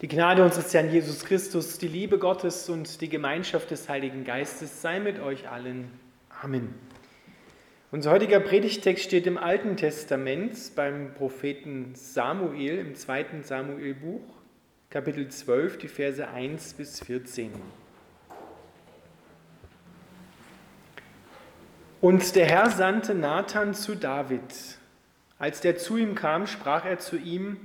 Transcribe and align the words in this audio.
Die 0.00 0.06
Gnade 0.06 0.44
unseres 0.44 0.72
Herrn 0.72 0.92
Jesus 0.92 1.24
Christus, 1.24 1.76
die 1.78 1.88
Liebe 1.88 2.20
Gottes 2.20 2.68
und 2.68 3.00
die 3.00 3.08
Gemeinschaft 3.08 3.72
des 3.72 3.88
Heiligen 3.88 4.22
Geistes 4.22 4.80
sei 4.80 5.00
mit 5.00 5.18
euch 5.18 5.48
allen. 5.48 5.90
Amen. 6.40 6.72
Unser 7.90 8.12
heutiger 8.12 8.38
Predigtext 8.38 9.02
steht 9.02 9.26
im 9.26 9.36
Alten 9.36 9.76
Testament 9.76 10.56
beim 10.76 11.14
Propheten 11.14 11.96
Samuel 11.96 12.78
im 12.78 12.94
zweiten 12.94 13.42
Samuelbuch, 13.42 14.22
Kapitel 14.88 15.26
12, 15.26 15.78
die 15.78 15.88
Verse 15.88 16.28
1 16.28 16.74
bis 16.74 17.00
14. 17.00 17.50
Und 22.00 22.36
der 22.36 22.46
Herr 22.46 22.70
sandte 22.70 23.16
Nathan 23.16 23.74
zu 23.74 23.96
David. 23.96 24.78
Als 25.40 25.60
der 25.60 25.76
zu 25.76 25.96
ihm 25.96 26.14
kam, 26.14 26.46
sprach 26.46 26.84
er 26.84 27.00
zu 27.00 27.16
ihm, 27.16 27.56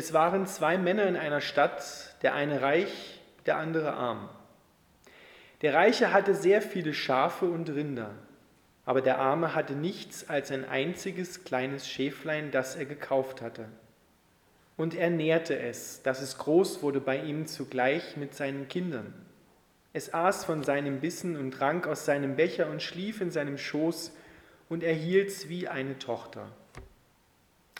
es 0.00 0.14
waren 0.14 0.46
zwei 0.46 0.78
Männer 0.78 1.06
in 1.06 1.16
einer 1.16 1.42
Stadt, 1.42 2.16
der 2.22 2.32
eine 2.32 2.62
reich, 2.62 3.20
der 3.44 3.58
andere 3.58 3.92
arm. 3.92 4.30
Der 5.60 5.74
Reiche 5.74 6.10
hatte 6.10 6.34
sehr 6.34 6.62
viele 6.62 6.94
Schafe 6.94 7.44
und 7.44 7.68
Rinder, 7.68 8.14
aber 8.86 9.02
der 9.02 9.18
Arme 9.18 9.54
hatte 9.54 9.74
nichts 9.74 10.26
als 10.26 10.50
ein 10.52 10.66
einziges 10.66 11.44
kleines 11.44 11.86
Schäflein, 11.86 12.50
das 12.50 12.76
er 12.76 12.86
gekauft 12.86 13.42
hatte. 13.42 13.66
Und 14.78 14.94
er 14.94 15.10
nährte 15.10 15.58
es, 15.58 16.00
dass 16.00 16.22
es 16.22 16.38
groß 16.38 16.82
wurde 16.82 17.02
bei 17.02 17.18
ihm 17.18 17.46
zugleich 17.46 18.16
mit 18.16 18.34
seinen 18.34 18.68
Kindern. 18.68 19.12
Es 19.92 20.14
aß 20.14 20.46
von 20.46 20.62
seinem 20.62 21.00
Bissen 21.00 21.36
und 21.36 21.50
trank 21.50 21.86
aus 21.86 22.06
seinem 22.06 22.36
Becher 22.36 22.70
und 22.70 22.82
schlief 22.82 23.20
in 23.20 23.30
seinem 23.30 23.58
Schoß 23.58 24.16
und 24.70 24.82
erhielt's 24.82 25.50
wie 25.50 25.68
eine 25.68 25.98
Tochter. 25.98 26.50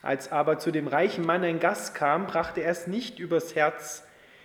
Als 0.03 0.33
aber 0.33 0.59
zu 0.59 0.71
dem 0.71 0.89
reichen 0.89 1.25
Mann 1.25 1.45
ein 1.45 1.61
Gast 1.61 1.95
kam, 1.95 2.27
brachte 2.27 2.63
er 2.63 2.71
es 2.71 2.87
nicht 2.87 3.19
übers 3.19 3.55
Herz, 3.55 4.05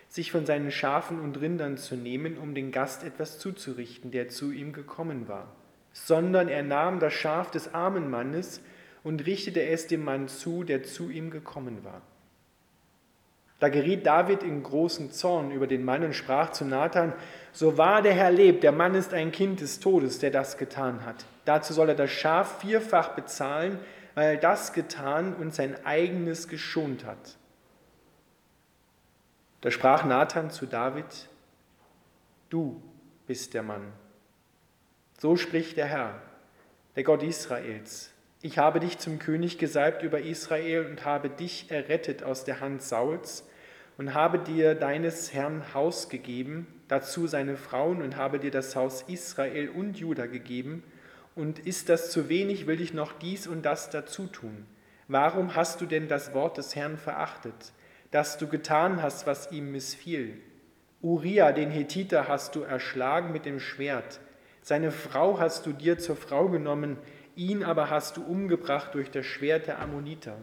sich 0.10 0.32
von 0.32 0.46
seinen 0.46 0.72
Schafen 0.72 1.20
und 1.20 1.40
Rindern 1.40 1.78
zu 1.78 1.96
nehmen, 1.96 2.38
um 2.38 2.54
den 2.56 2.72
Gast 2.72 3.04
etwas 3.04 3.40
zuzurichten, 3.40 4.12
der 4.12 4.30
zu 4.30 4.52
ihm 4.52 4.74
gekommen 4.74 5.28
war, 5.28 5.48
sondern 5.94 6.48
er 6.48 6.64
nahm 6.64 7.00
das 7.00 7.14
Schaf 7.14 7.52
des 7.52 7.74
armen 7.74 8.10
Mannes 8.10 8.62
und 9.04 9.26
richtete 9.26 9.64
es 9.64 9.88
dem 9.88 10.04
Mann 10.04 10.28
zu, 10.28 10.64
der 10.64 10.84
zu 10.84 11.10
ihm 11.10 11.32
gekommen 11.32 11.84
war. 11.84 12.02
Da 13.60 13.70
geriet 13.70 14.06
David 14.06 14.44
in 14.44 14.64
großen 14.64 15.12
Zorn 15.12 15.52
über 15.52 15.66
den 15.66 15.86
Mann 15.86 16.04
und 16.04 16.14
sprach 16.14 16.52
zu 16.52 16.66
Nathan, 16.66 17.14
so 17.54 17.78
wahr 17.78 18.02
der 18.02 18.14
Herr 18.14 18.32
lebt, 18.32 18.64
der 18.64 18.74
Mann 18.74 18.96
ist 18.96 19.14
ein 19.14 19.32
Kind 19.32 19.62
des 19.62 19.80
Todes, 19.80 20.20
der 20.20 20.32
das 20.32 20.58
getan 20.58 21.06
hat. 21.06 21.26
Dazu 21.46 21.74
soll 21.74 21.90
er 21.90 21.96
das 21.96 22.12
Schaf 22.12 22.60
vierfach 22.60 23.10
bezahlen, 23.10 23.80
weil 24.16 24.36
er 24.36 24.38
das 24.38 24.74
getan 24.74 25.36
und 25.36 25.54
sein 25.54 25.86
eigenes 25.86 26.48
geschont 26.48 27.06
hat. 27.06 27.38
Da 29.62 29.72
sprach 29.72 30.06
Nathan 30.06 30.50
zu 30.50 30.66
David, 30.66 31.28
du 32.50 32.82
bist 33.28 33.54
der 33.54 33.64
Mann. 33.64 33.92
So 35.20 35.36
spricht 35.36 35.78
der 35.78 35.88
Herr, 35.88 36.22
der 36.96 37.04
Gott 37.04 37.24
Israels. 37.24 38.12
Ich 38.42 38.58
habe 38.58 38.80
dich 38.80 39.00
zum 39.00 39.20
König 39.20 39.58
gesalbt 39.58 40.04
über 40.04 40.22
Israel 40.22 40.86
und 40.86 41.04
habe 41.04 41.30
dich 41.30 41.72
errettet 41.72 42.24
aus 42.24 42.46
der 42.46 42.60
Hand 42.62 42.84
Sauls 42.84 43.48
und 43.98 44.14
habe 44.14 44.40
dir 44.40 44.76
deines 44.76 45.34
Herrn 45.34 45.74
Haus 45.74 46.10
gegeben, 46.10 46.68
dazu 46.88 47.28
seine 47.28 47.58
Frauen 47.58 48.02
und 48.02 48.18
habe 48.18 48.40
dir 48.40 48.52
das 48.52 48.76
Haus 48.76 49.04
Israel 49.08 49.70
und 49.70 49.98
Juda 49.98 50.28
gegeben 50.28 50.84
und 51.36 51.60
ist 51.60 51.90
das 51.90 52.12
zu 52.12 52.30
wenig, 52.30 52.66
will 52.66 52.82
ich 52.82 52.94
noch 52.94 53.14
dies 53.14 53.46
und 53.46 53.64
das 53.64 53.90
dazu 53.90 54.28
tun. 54.28 54.66
Warum 55.08 55.56
hast 55.56 55.82
du 55.82 55.86
denn 55.86 56.08
das 56.08 56.34
Wort 56.34 56.58
des 56.58 56.76
Herrn 56.76 56.98
verachtet, 56.98 57.74
dass 58.12 58.38
du 58.38 58.48
getan 58.48 59.04
hast, 59.04 59.28
was 59.28 59.52
ihm 59.52 59.72
missfiel? 59.72 60.42
Uriah, 61.02 61.52
den 61.52 61.70
Hethiter, 61.70 62.28
hast 62.28 62.56
du 62.56 62.62
erschlagen 62.62 63.32
mit 63.32 63.46
dem 63.46 63.60
Schwert. 63.60 64.20
Seine 64.62 64.92
Frau 64.92 65.40
hast 65.40 65.66
du 65.68 65.74
dir 65.74 66.00
zur 66.00 66.16
Frau 66.16 66.48
genommen, 66.48 66.98
ihn 67.36 67.64
aber 67.64 67.90
hast 67.90 68.18
du 68.18 68.24
umgebracht 68.24 68.96
durch 68.96 69.12
das 69.12 69.26
Schwert 69.26 69.68
der 69.68 69.80
Ammoniter. 69.80 70.38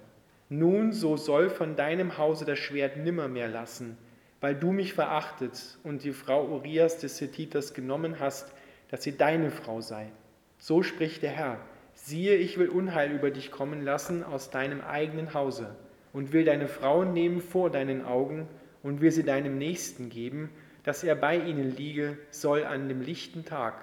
Nun, 0.48 0.92
so 0.92 1.16
soll 1.16 1.48
von 1.48 1.74
deinem 1.74 2.18
Hause 2.18 2.44
das 2.44 2.58
Schwert 2.58 2.98
nimmermehr 2.98 3.48
lassen, 3.48 3.96
weil 4.40 4.54
du 4.54 4.70
mich 4.70 4.92
verachtet 4.92 5.78
und 5.82 6.04
die 6.04 6.12
Frau 6.12 6.46
Urias 6.46 6.98
des 6.98 7.20
Hethiters 7.20 7.74
genommen 7.74 8.20
hast, 8.20 8.52
dass 8.90 9.02
sie 9.02 9.16
deine 9.16 9.50
Frau 9.50 9.80
sei. 9.80 10.12
So 10.62 10.84
spricht 10.84 11.24
der 11.24 11.32
Herr, 11.32 11.58
siehe, 11.92 12.36
ich 12.36 12.56
will 12.56 12.68
Unheil 12.68 13.10
über 13.10 13.32
dich 13.32 13.50
kommen 13.50 13.82
lassen 13.82 14.22
aus 14.22 14.50
deinem 14.50 14.80
eigenen 14.80 15.34
Hause 15.34 15.74
und 16.12 16.32
will 16.32 16.44
deine 16.44 16.68
Frauen 16.68 17.12
nehmen 17.12 17.40
vor 17.40 17.68
deinen 17.68 18.04
Augen 18.04 18.46
und 18.84 19.00
will 19.00 19.10
sie 19.10 19.24
deinem 19.24 19.58
Nächsten 19.58 20.08
geben, 20.08 20.50
dass 20.84 21.02
er 21.02 21.16
bei 21.16 21.36
ihnen 21.36 21.74
liege, 21.74 22.16
soll 22.30 22.62
an 22.62 22.88
dem 22.88 23.00
lichten 23.00 23.44
Tag. 23.44 23.74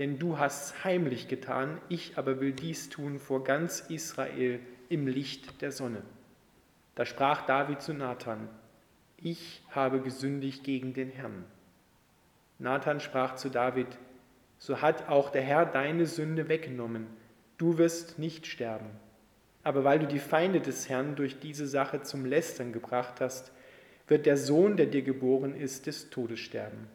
Denn 0.00 0.18
du 0.18 0.36
hast's 0.36 0.82
heimlich 0.82 1.28
getan, 1.28 1.80
ich 1.88 2.18
aber 2.18 2.40
will 2.40 2.50
dies 2.50 2.88
tun 2.88 3.20
vor 3.20 3.44
ganz 3.44 3.78
Israel 3.88 4.58
im 4.88 5.06
Licht 5.06 5.62
der 5.62 5.70
Sonne. 5.70 6.02
Da 6.96 7.06
sprach 7.06 7.46
David 7.46 7.82
zu 7.82 7.94
Nathan, 7.94 8.48
ich 9.16 9.62
habe 9.70 10.00
gesündigt 10.00 10.64
gegen 10.64 10.92
den 10.92 11.10
Herrn. 11.10 11.44
Nathan 12.58 12.98
sprach 12.98 13.36
zu 13.36 13.48
David, 13.48 13.86
so 14.58 14.80
hat 14.80 15.08
auch 15.08 15.30
der 15.30 15.42
Herr 15.42 15.66
deine 15.66 16.06
Sünde 16.06 16.48
weggenommen. 16.48 17.06
Du 17.58 17.78
wirst 17.78 18.18
nicht 18.18 18.46
sterben. 18.46 18.90
Aber 19.62 19.84
weil 19.84 19.98
du 19.98 20.06
die 20.06 20.18
Feinde 20.18 20.60
des 20.60 20.88
Herrn 20.88 21.16
durch 21.16 21.40
diese 21.40 21.66
Sache 21.66 22.02
zum 22.02 22.24
Lästern 22.24 22.72
gebracht 22.72 23.20
hast, 23.20 23.52
wird 24.06 24.26
der 24.26 24.36
Sohn, 24.36 24.76
der 24.76 24.86
dir 24.86 25.02
geboren 25.02 25.54
ist, 25.54 25.86
des 25.86 26.10
Todes 26.10 26.38
sterben. 26.38 26.86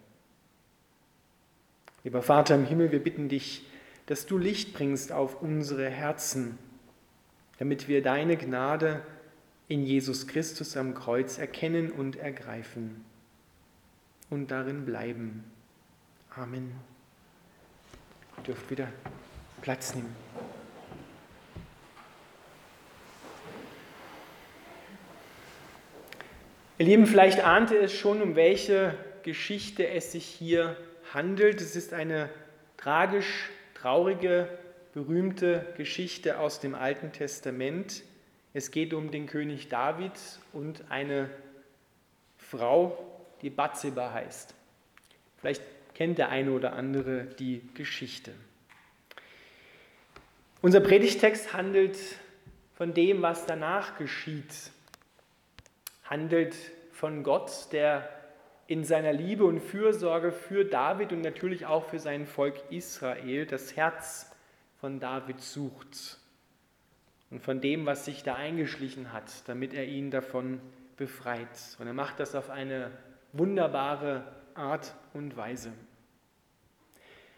Lieber 2.03 2.22
Vater 2.22 2.55
im 2.55 2.66
Himmel, 2.66 2.91
wir 2.91 3.03
bitten 3.03 3.29
dich, 3.29 3.67
dass 4.05 4.25
du 4.25 4.38
Licht 4.38 4.73
bringst 4.73 5.11
auf 5.11 5.41
unsere 5.41 5.89
Herzen, 5.89 6.57
damit 7.59 7.88
wir 7.88 8.01
deine 8.01 8.38
Gnade 8.38 9.01
in 9.67 9.85
Jesus 9.85 10.28
Christus 10.28 10.75
am 10.78 10.95
Kreuz 10.95 11.38
erkennen 11.38 11.91
und 11.91 12.16
ergreifen 12.16 13.05
und 14.29 14.49
darin 14.49 14.85
bleiben. 14.85 15.43
Amen. 16.35 16.91
Ihr 18.41 18.56
dürft 18.56 18.72
wieder 18.72 18.88
Platz 19.62 19.94
nehmen. 19.94 20.16
Ihr 26.79 26.85
Lieben, 26.88 27.06
vielleicht 27.06 27.44
ahnte 27.44 27.78
es 27.78 27.94
schon, 27.94 28.19
um 28.19 28.35
welche 28.35 28.96
Geschichte 29.22 29.88
es 29.88 30.12
sich 30.13 30.25
hier 30.25 30.75
handelt. 31.13 31.62
Es 31.62 31.75
ist 31.75 31.94
eine 31.94 32.31
tragisch 32.78 33.52
traurige, 33.75 34.47
berühmte 34.96 35.72
Geschichte 35.78 36.40
aus 36.40 36.59
dem 36.59 36.73
Alten 36.73 37.12
Testament. 37.12 38.02
Es 38.56 38.72
geht 38.72 38.96
um 38.96 39.12
den 39.12 39.28
König 39.28 39.69
David 39.69 40.13
und 40.52 40.84
eine 40.90 41.29
Frau, 42.40 42.97
die 43.44 43.52
Bathseba 43.52 44.13
heißt. 44.13 44.56
Vielleicht 45.38 45.62
kennt 46.01 46.17
der 46.17 46.29
eine 46.29 46.51
oder 46.53 46.73
andere 46.73 47.25
die 47.25 47.62
Geschichte. 47.75 48.34
Unser 50.63 50.79
Predigtext 50.79 51.53
handelt 51.53 51.95
von 52.73 52.95
dem, 52.95 53.22
was 53.22 53.45
danach 53.45 54.00
geschieht, 54.00 54.72
handelt 56.06 56.56
von 56.91 57.22
Gott, 57.22 57.67
der 57.72 58.09
in 58.66 58.84
seiner 58.84 59.13
Liebe 59.13 59.44
und 59.44 59.59
Fürsorge 59.59 60.31
für 60.31 60.66
David 60.66 61.13
und 61.13 61.22
natürlich 61.22 61.67
auch 61.67 61.85
für 61.85 62.00
sein 62.00 62.25
Volk 62.25 62.56
Israel 62.72 63.45
das 63.45 63.75
Herz 63.75 64.35
von 64.79 65.00
David 65.00 65.40
sucht 65.40 66.17
und 67.29 67.44
von 67.44 67.61
dem, 67.61 67.85
was 67.85 68.06
sich 68.06 68.23
da 68.23 68.34
eingeschlichen 68.34 69.13
hat, 69.13 69.47
damit 69.47 69.75
er 69.75 69.85
ihn 69.85 70.09
davon 70.09 70.61
befreit. 70.97 71.78
Und 71.78 71.85
er 71.85 71.93
macht 71.93 72.20
das 72.20 72.34
auf 72.34 72.49
eine 72.49 72.90
wunderbare 73.34 74.23
Art 74.55 74.96
und 75.14 75.37
Weise. 75.37 75.72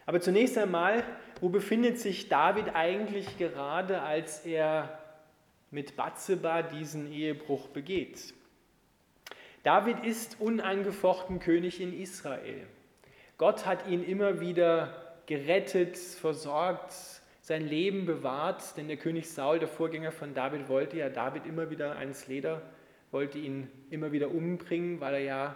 Aber 0.06 0.20
zunächst 0.20 0.58
einmal, 0.58 1.04
wo 1.40 1.50
befindet 1.50 2.00
sich 2.00 2.30
David 2.30 2.76
eigentlich 2.76 3.38
gerade, 3.38 4.02
als 4.02 4.46
er 4.46 5.00
mit 5.72 5.96
Bathseba 5.96 6.62
diesen 6.62 7.12
Ehebruch 7.12 7.68
begeht? 7.70 8.34
David 9.64 10.04
ist 10.04 10.42
unangefochten 10.42 11.40
König 11.40 11.80
in 11.80 11.98
Israel. 11.98 12.68
Gott 13.38 13.66
hat 13.66 13.88
ihn 13.88 14.04
immer 14.04 14.42
wieder 14.42 15.16
gerettet, 15.26 15.98
versorgt, 15.98 16.94
sein 17.42 17.68
Leben 17.68 18.06
bewahrt, 18.06 18.78
denn 18.78 18.88
der 18.88 18.98
König 18.98 19.30
Saul, 19.30 19.60
der 19.60 19.68
Vorgänger 19.68 20.12
von 20.12 20.34
David, 20.34 20.70
wollte 20.70 20.98
ja 20.98 21.10
David 21.10 21.46
immer 21.46 21.70
wieder 21.70 21.98
ans 21.98 22.28
Leder, 22.28 22.62
wollte 23.12 23.38
ihn 23.38 23.70
immer 23.90 24.12
wieder 24.12 24.32
umbringen, 24.32 25.02
weil 25.02 25.16
er 25.16 25.20
ja, 25.22 25.56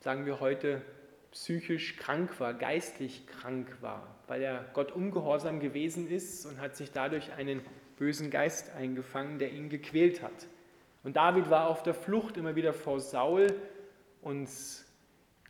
sagen 0.00 0.26
wir 0.26 0.40
heute, 0.40 0.82
psychisch 1.32 1.96
krank 1.96 2.38
war, 2.40 2.54
geistlich 2.54 3.26
krank 3.26 3.78
war, 3.80 4.06
weil 4.28 4.42
er 4.42 4.64
Gott 4.74 4.92
ungehorsam 4.92 5.60
gewesen 5.60 6.08
ist 6.08 6.46
und 6.46 6.60
hat 6.60 6.76
sich 6.76 6.92
dadurch 6.92 7.32
einen 7.32 7.62
bösen 7.98 8.30
Geist 8.30 8.74
eingefangen, 8.76 9.38
der 9.38 9.52
ihn 9.52 9.68
gequält 9.68 10.22
hat. 10.22 10.46
Und 11.02 11.16
David 11.16 11.50
war 11.50 11.68
auf 11.68 11.82
der 11.82 11.94
Flucht 11.94 12.36
immer 12.36 12.54
wieder 12.54 12.72
vor 12.72 13.00
Saul 13.00 13.46
und 14.20 14.48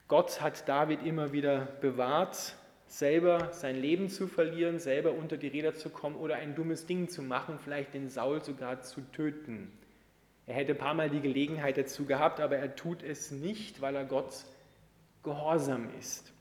Gott 0.09 0.41
hat 0.41 0.69
David 0.69 1.05
immer 1.05 1.33
wieder 1.33 1.67
bewahrt, 1.81 2.57
selber 2.87 3.49
sein 3.53 3.77
Leben 3.77 4.09
zu 4.09 4.29
verlieren, 4.29 4.79
selber 4.79 5.13
unter 5.13 5.37
die 5.37 5.49
Räder 5.49 5.75
zu 5.75 5.91
kommen 5.91 6.17
oder 6.17 6.37
ein 6.37 6.55
dummes 6.55 6.87
Ding 6.87 7.09
zu 7.09 7.23
machen, 7.23 7.59
vielleicht 7.59 7.95
den 7.95 8.09
Saul 8.09 8.43
sogar 8.43 8.83
zu 8.83 9.01
töten. 9.13 9.73
Er 10.47 10.55
hätte 10.55 10.73
ein 10.73 10.79
paar 10.79 10.95
Mal 10.95 11.11
die 11.11 11.21
Gelegenheit 11.21 11.79
dazu 11.79 12.05
gehabt, 12.05 12.41
aber 12.41 12.57
er 12.57 12.77
tut 12.77 13.03
es 13.03 13.31
nicht, 13.31 13.81
weil 13.81 13.97
er 13.97 14.05
Gott 14.05 14.45
gehorsam 15.23 15.89
ist. 15.99 16.33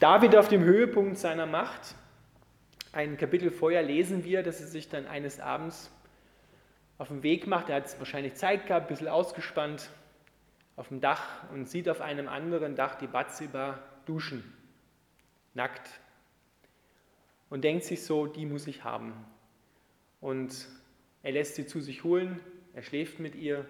David 0.00 0.34
auf 0.34 0.48
dem 0.48 0.64
Höhepunkt 0.64 1.18
seiner 1.18 1.46
Macht. 1.46 1.94
Ein 2.92 3.16
Kapitel 3.18 3.50
vorher 3.50 3.82
lesen 3.82 4.24
wir, 4.24 4.42
dass 4.42 4.60
er 4.60 4.66
sich 4.66 4.88
dann 4.88 5.06
eines 5.06 5.40
Abends 5.40 5.90
auf 6.96 7.08
den 7.08 7.22
Weg 7.22 7.46
macht. 7.46 7.68
Er 7.68 7.76
hat 7.76 7.98
wahrscheinlich 7.98 8.34
Zeit 8.34 8.66
gehabt, 8.66 8.86
ein 8.86 8.88
bisschen 8.88 9.08
ausgespannt 9.08 9.90
auf 10.76 10.88
dem 10.88 11.00
Dach 11.00 11.44
und 11.52 11.68
sieht 11.68 11.88
auf 11.88 12.00
einem 12.00 12.28
anderen 12.28 12.74
Dach 12.74 12.94
die 12.94 13.06
Bathseba 13.06 13.78
duschen, 14.06 14.42
nackt. 15.52 16.00
Und 17.50 17.64
denkt 17.64 17.84
sich 17.84 18.04
so, 18.04 18.26
die 18.26 18.46
muss 18.46 18.66
ich 18.66 18.84
haben. 18.84 19.12
Und 20.20 20.66
er 21.22 21.32
lässt 21.32 21.56
sie 21.56 21.66
zu 21.66 21.80
sich 21.80 22.04
holen, 22.04 22.40
er 22.72 22.82
schläft 22.82 23.20
mit 23.20 23.34
ihr 23.34 23.66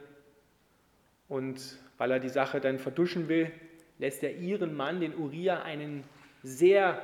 und 1.31 1.79
weil 1.97 2.11
er 2.11 2.19
die 2.19 2.29
Sache 2.29 2.61
dann 2.61 2.79
verduschen 2.79 3.29
will, 3.29 3.51
lässt 3.99 4.23
er 4.23 4.37
ihren 4.37 4.75
Mann, 4.75 5.01
den 5.01 5.17
Uriah, 5.17 5.63
einen 5.63 6.05
sehr 6.43 7.01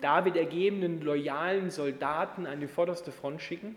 David 0.00 0.36
ergebenen, 0.36 1.02
loyalen 1.02 1.70
Soldaten 1.70 2.46
an 2.46 2.60
die 2.60 2.66
vorderste 2.66 3.12
Front 3.12 3.42
schicken 3.42 3.76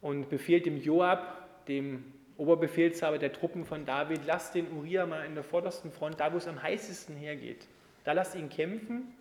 und 0.00 0.28
befiehlt 0.28 0.66
dem 0.66 0.76
Joab, 0.76 1.64
dem 1.66 2.04
Oberbefehlshaber 2.36 3.18
der 3.18 3.32
Truppen 3.32 3.64
von 3.64 3.86
David, 3.86 4.20
lasst 4.26 4.54
den 4.54 4.70
Uriah 4.72 5.06
mal 5.06 5.24
in 5.24 5.34
der 5.34 5.44
vordersten 5.44 5.90
Front, 5.90 6.20
da 6.20 6.32
wo 6.32 6.36
es 6.36 6.46
am 6.46 6.62
heißesten 6.62 7.16
hergeht. 7.16 7.66
Da 8.04 8.12
lasst 8.12 8.34
ihn 8.34 8.50
kämpfen 8.50 9.14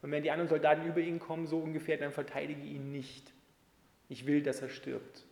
und 0.00 0.10
wenn 0.10 0.22
die 0.22 0.30
anderen 0.30 0.48
Soldaten 0.48 0.86
über 0.86 1.00
ihn 1.00 1.18
kommen, 1.18 1.46
so 1.46 1.58
ungefähr, 1.58 1.98
dann 1.98 2.12
verteidige 2.12 2.62
ihn 2.62 2.90
nicht. 2.90 3.32
Ich 4.08 4.26
will, 4.26 4.42
dass 4.42 4.62
er 4.62 4.70
stirbt. 4.70 5.24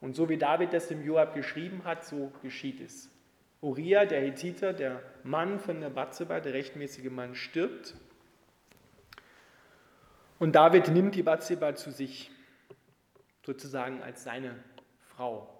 Und 0.00 0.14
so 0.14 0.28
wie 0.28 0.38
David 0.38 0.72
das 0.72 0.88
dem 0.88 1.04
Joab 1.04 1.34
geschrieben 1.34 1.84
hat, 1.84 2.04
so 2.04 2.32
geschieht 2.42 2.80
es. 2.80 3.10
Uriah, 3.60 4.06
der 4.06 4.22
Hethiter, 4.22 4.72
der 4.72 5.02
Mann 5.22 5.60
von 5.60 5.80
der 5.80 5.90
Batzeba, 5.90 6.40
der 6.40 6.54
rechtmäßige 6.54 7.10
Mann, 7.10 7.34
stirbt. 7.34 7.94
Und 10.38 10.54
David 10.54 10.88
nimmt 10.88 11.14
die 11.14 11.22
Batzeba 11.22 11.74
zu 11.74 11.90
sich, 11.90 12.30
sozusagen 13.44 14.02
als 14.02 14.24
seine 14.24 14.54
Frau. 15.14 15.52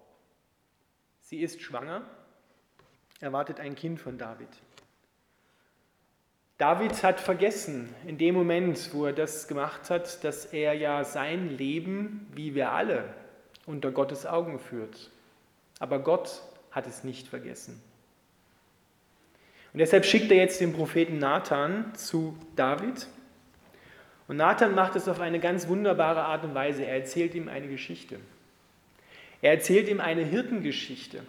Sie 1.19 1.39
ist 1.39 1.61
schwanger, 1.61 2.03
erwartet 3.19 3.59
ein 3.59 3.75
Kind 3.75 3.99
von 3.99 4.17
David. 4.17 4.49
David 6.57 7.03
hat 7.03 7.19
vergessen, 7.19 7.93
in 8.05 8.17
dem 8.17 8.35
Moment, 8.35 8.93
wo 8.93 9.05
er 9.05 9.13
das 9.13 9.47
gemacht 9.47 9.91
hat, 9.91 10.23
dass 10.23 10.45
er 10.45 10.73
ja 10.73 11.03
sein 11.03 11.49
Leben, 11.49 12.27
wie 12.33 12.55
wir 12.55 12.71
alle, 12.71 13.13
unter 13.71 13.91
Gottes 13.91 14.25
Augen 14.25 14.59
führt. 14.59 15.09
Aber 15.79 15.99
Gott 15.99 16.41
hat 16.71 16.87
es 16.87 17.03
nicht 17.03 17.27
vergessen. 17.27 17.81
Und 19.73 19.79
deshalb 19.79 20.05
schickt 20.05 20.31
er 20.31 20.37
jetzt 20.37 20.59
den 20.59 20.73
Propheten 20.73 21.17
Nathan 21.17 21.95
zu 21.95 22.37
David. 22.55 23.07
Und 24.27 24.37
Nathan 24.37 24.75
macht 24.75 24.95
es 24.95 25.07
auf 25.07 25.19
eine 25.19 25.39
ganz 25.39 25.67
wunderbare 25.67 26.23
Art 26.23 26.43
und 26.43 26.53
Weise. 26.53 26.83
Er 26.85 26.95
erzählt 26.95 27.33
ihm 27.35 27.47
eine 27.47 27.67
Geschichte. 27.67 28.19
Er 29.41 29.53
erzählt 29.53 29.87
ihm 29.87 29.99
eine 29.99 30.23
Hirtengeschichte. 30.23 31.23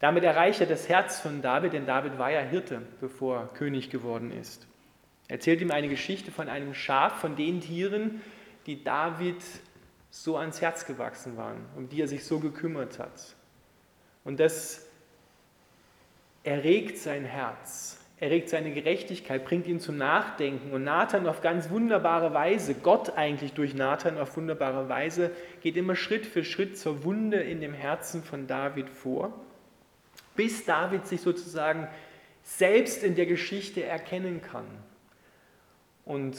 Damit 0.00 0.22
erreicht 0.22 0.60
er 0.60 0.66
das 0.66 0.88
Herz 0.88 1.20
von 1.20 1.42
David, 1.42 1.72
denn 1.72 1.86
David 1.86 2.18
war 2.18 2.30
ja 2.30 2.40
Hirte, 2.40 2.82
bevor 3.00 3.38
er 3.38 3.46
König 3.48 3.90
geworden 3.90 4.30
ist. 4.30 4.66
Er 5.26 5.36
erzählt 5.36 5.60
ihm 5.60 5.70
eine 5.70 5.88
Geschichte 5.88 6.30
von 6.30 6.48
einem 6.48 6.72
Schaf, 6.72 7.20
von 7.20 7.36
den 7.36 7.60
Tieren, 7.60 8.22
die 8.66 8.84
David 8.84 9.42
so 10.10 10.36
ans 10.36 10.60
Herz 10.60 10.86
gewachsen 10.86 11.36
waren, 11.36 11.64
um 11.76 11.88
die 11.88 12.00
er 12.00 12.08
sich 12.08 12.24
so 12.24 12.38
gekümmert 12.40 12.98
hat. 12.98 13.36
Und 14.24 14.40
das 14.40 14.86
erregt 16.42 16.98
sein 16.98 17.24
Herz, 17.24 17.98
erregt 18.20 18.48
seine 18.48 18.72
Gerechtigkeit, 18.72 19.44
bringt 19.44 19.66
ihn 19.66 19.80
zum 19.80 19.96
Nachdenken. 19.96 20.72
Und 20.72 20.84
Nathan 20.84 21.26
auf 21.26 21.40
ganz 21.40 21.70
wunderbare 21.70 22.34
Weise, 22.34 22.74
Gott 22.74 23.16
eigentlich 23.16 23.52
durch 23.52 23.74
Nathan 23.74 24.18
auf 24.18 24.36
wunderbare 24.36 24.88
Weise, 24.88 25.30
geht 25.60 25.76
immer 25.76 25.94
Schritt 25.94 26.26
für 26.26 26.44
Schritt 26.44 26.78
zur 26.78 27.04
Wunde 27.04 27.38
in 27.40 27.60
dem 27.60 27.74
Herzen 27.74 28.22
von 28.22 28.46
David 28.46 28.88
vor, 28.88 29.32
bis 30.36 30.64
David 30.64 31.06
sich 31.06 31.20
sozusagen 31.20 31.88
selbst 32.42 33.02
in 33.02 33.14
der 33.14 33.26
Geschichte 33.26 33.84
erkennen 33.84 34.40
kann. 34.40 34.66
Und 36.04 36.36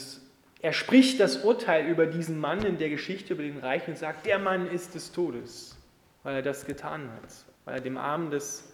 er 0.62 0.74
spricht 0.74 1.20
das 1.20 1.44
Urteil 1.44 1.88
über 1.88 2.06
diesen 2.06 2.40
Mann 2.40 2.66
in 2.66 2.78
der 2.78 2.90
Geschichte, 2.90 3.34
über 3.34 3.44
den 3.44 3.60
Reichen 3.60 3.92
und 3.92 3.98
sagt, 3.98 4.26
der 4.26 4.40
Mann 4.40 4.70
ist 4.70 4.96
des 4.96 5.12
Todes, 5.12 5.78
weil 6.24 6.36
er 6.36 6.42
das 6.42 6.66
getan 6.66 7.10
hat, 7.12 7.46
weil 7.66 7.76
er 7.76 7.82
dem 7.82 7.98
Armen 7.98 8.30
des 8.30 8.70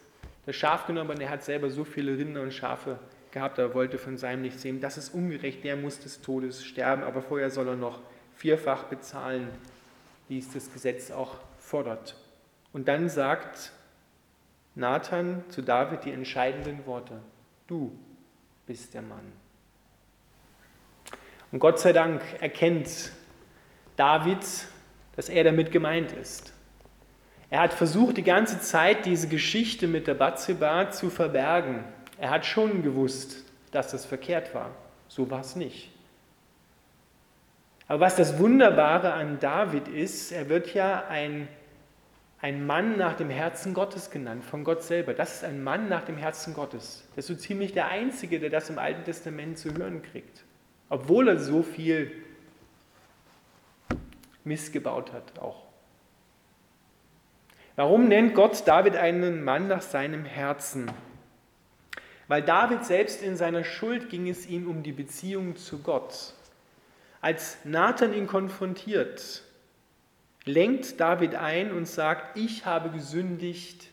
das 0.46 0.56
Schaf 0.56 0.86
genommen 0.86 1.12
und 1.12 1.22
er 1.22 1.30
hat 1.30 1.44
selber 1.44 1.70
so 1.70 1.84
viele 1.84 2.18
Rinder 2.18 2.42
und 2.42 2.54
Schafe 2.54 3.00
gehabt, 3.32 3.58
er 3.58 3.74
wollte 3.74 3.98
von 3.98 4.18
seinem 4.18 4.44
nichts 4.44 4.62
sehen. 4.62 4.80
Das 4.80 4.98
ist 4.98 5.14
ungerecht, 5.14 5.64
der 5.64 5.76
muss 5.76 6.00
des 6.00 6.22
Todes 6.22 6.64
sterben, 6.64 7.04
aber 7.04 7.22
vorher 7.22 7.50
soll 7.50 7.68
er 7.68 7.76
noch 7.76 8.00
vierfach 8.36 8.84
bezahlen, 8.84 9.50
wie 10.28 10.38
es 10.38 10.52
das 10.54 10.72
Gesetz 10.72 11.12
auch 11.12 11.38
fordert. 11.58 12.16
Und 12.74 12.88
dann 12.88 13.10
sagt 13.10 13.72
Nathan 14.76 15.44
zu 15.50 15.62
David 15.62 16.06
die 16.06 16.12
entscheidenden 16.12 16.86
Worte. 16.86 17.22
Du 17.68 17.98
bist 18.68 18.94
der 18.94 19.02
Mann. 19.02 19.45
Und 21.56 21.60
Gott 21.60 21.80
sei 21.80 21.94
Dank 21.94 22.22
erkennt 22.42 23.14
David, 23.96 24.40
dass 25.16 25.30
er 25.30 25.46
damit 25.46 25.72
gemeint 25.72 26.12
ist. 26.12 26.52
Er 27.50 27.62
hat 27.62 27.74
versucht, 27.74 28.18
die 28.18 28.24
ganze 28.24 28.60
Zeit 28.60 29.06
diese 29.06 29.30
Geschichte 29.30 29.88
mit 29.88 30.06
der 30.06 30.16
Bathseba 30.16 30.92
zu 30.92 31.10
verbergen. 31.10 31.86
Er 32.20 32.32
hat 32.32 32.46
schon 32.46 32.84
gewusst, 32.84 33.46
dass 33.72 33.92
das 33.92 34.06
verkehrt 34.06 34.54
war. 34.54 34.72
So 35.08 35.32
war 35.32 35.40
es 35.40 35.56
nicht. 35.56 35.94
Aber 37.88 38.02
was 38.02 38.18
das 38.18 38.38
Wunderbare 38.38 39.14
an 39.14 39.40
David 39.40 39.88
ist, 39.88 40.34
er 40.34 40.50
wird 40.50 40.74
ja 40.74 41.06
ein, 41.08 41.48
ein 42.42 42.68
Mann 42.68 42.98
nach 42.98 43.16
dem 43.16 43.30
Herzen 43.30 43.74
Gottes 43.74 44.12
genannt, 44.12 44.44
von 44.44 44.66
Gott 44.66 44.84
selber. 44.84 45.14
Das 45.14 45.36
ist 45.36 45.46
ein 45.46 45.64
Mann 45.64 45.88
nach 45.88 46.04
dem 46.04 46.18
Herzen 46.18 46.54
Gottes. 46.54 47.08
Das 47.16 47.30
ist 47.30 47.40
so 47.40 47.42
ziemlich 47.42 47.72
der 47.72 47.88
Einzige, 47.88 48.42
der 48.42 48.50
das 48.50 48.70
im 48.70 48.78
Alten 48.78 49.06
Testament 49.06 49.58
zu 49.58 49.74
hören 49.74 50.02
kriegt. 50.02 50.45
Obwohl 50.90 51.28
er 51.28 51.40
so 51.40 51.64
viel 51.64 52.12
missgebaut 54.44 55.12
hat 55.12 55.40
auch. 55.40 55.66
Warum 57.76 58.08
nennt 58.08 58.36
Gott 58.36 58.66
David 58.68 58.96
einen 58.96 59.44
Mann 59.44 59.68
nach 59.68 59.82
seinem 59.82 60.24
Herzen? 60.24 60.90
Weil 62.28 62.42
David 62.42 62.86
selbst 62.86 63.22
in 63.22 63.36
seiner 63.36 63.64
Schuld 63.64 64.10
ging 64.10 64.30
es 64.30 64.48
ihm 64.48 64.68
um 64.68 64.82
die 64.82 64.94
Beziehung 64.94 65.58
zu 65.58 65.80
Gott. 65.80 66.34
Als 67.22 67.58
Nathan 67.66 68.14
ihn 68.14 68.28
konfrontiert, 68.28 69.44
lenkt 70.46 71.00
David 71.00 71.36
ein 71.36 71.72
und 71.72 71.88
sagt, 71.88 72.38
ich 72.38 72.66
habe 72.66 72.90
gesündigt, 72.92 73.90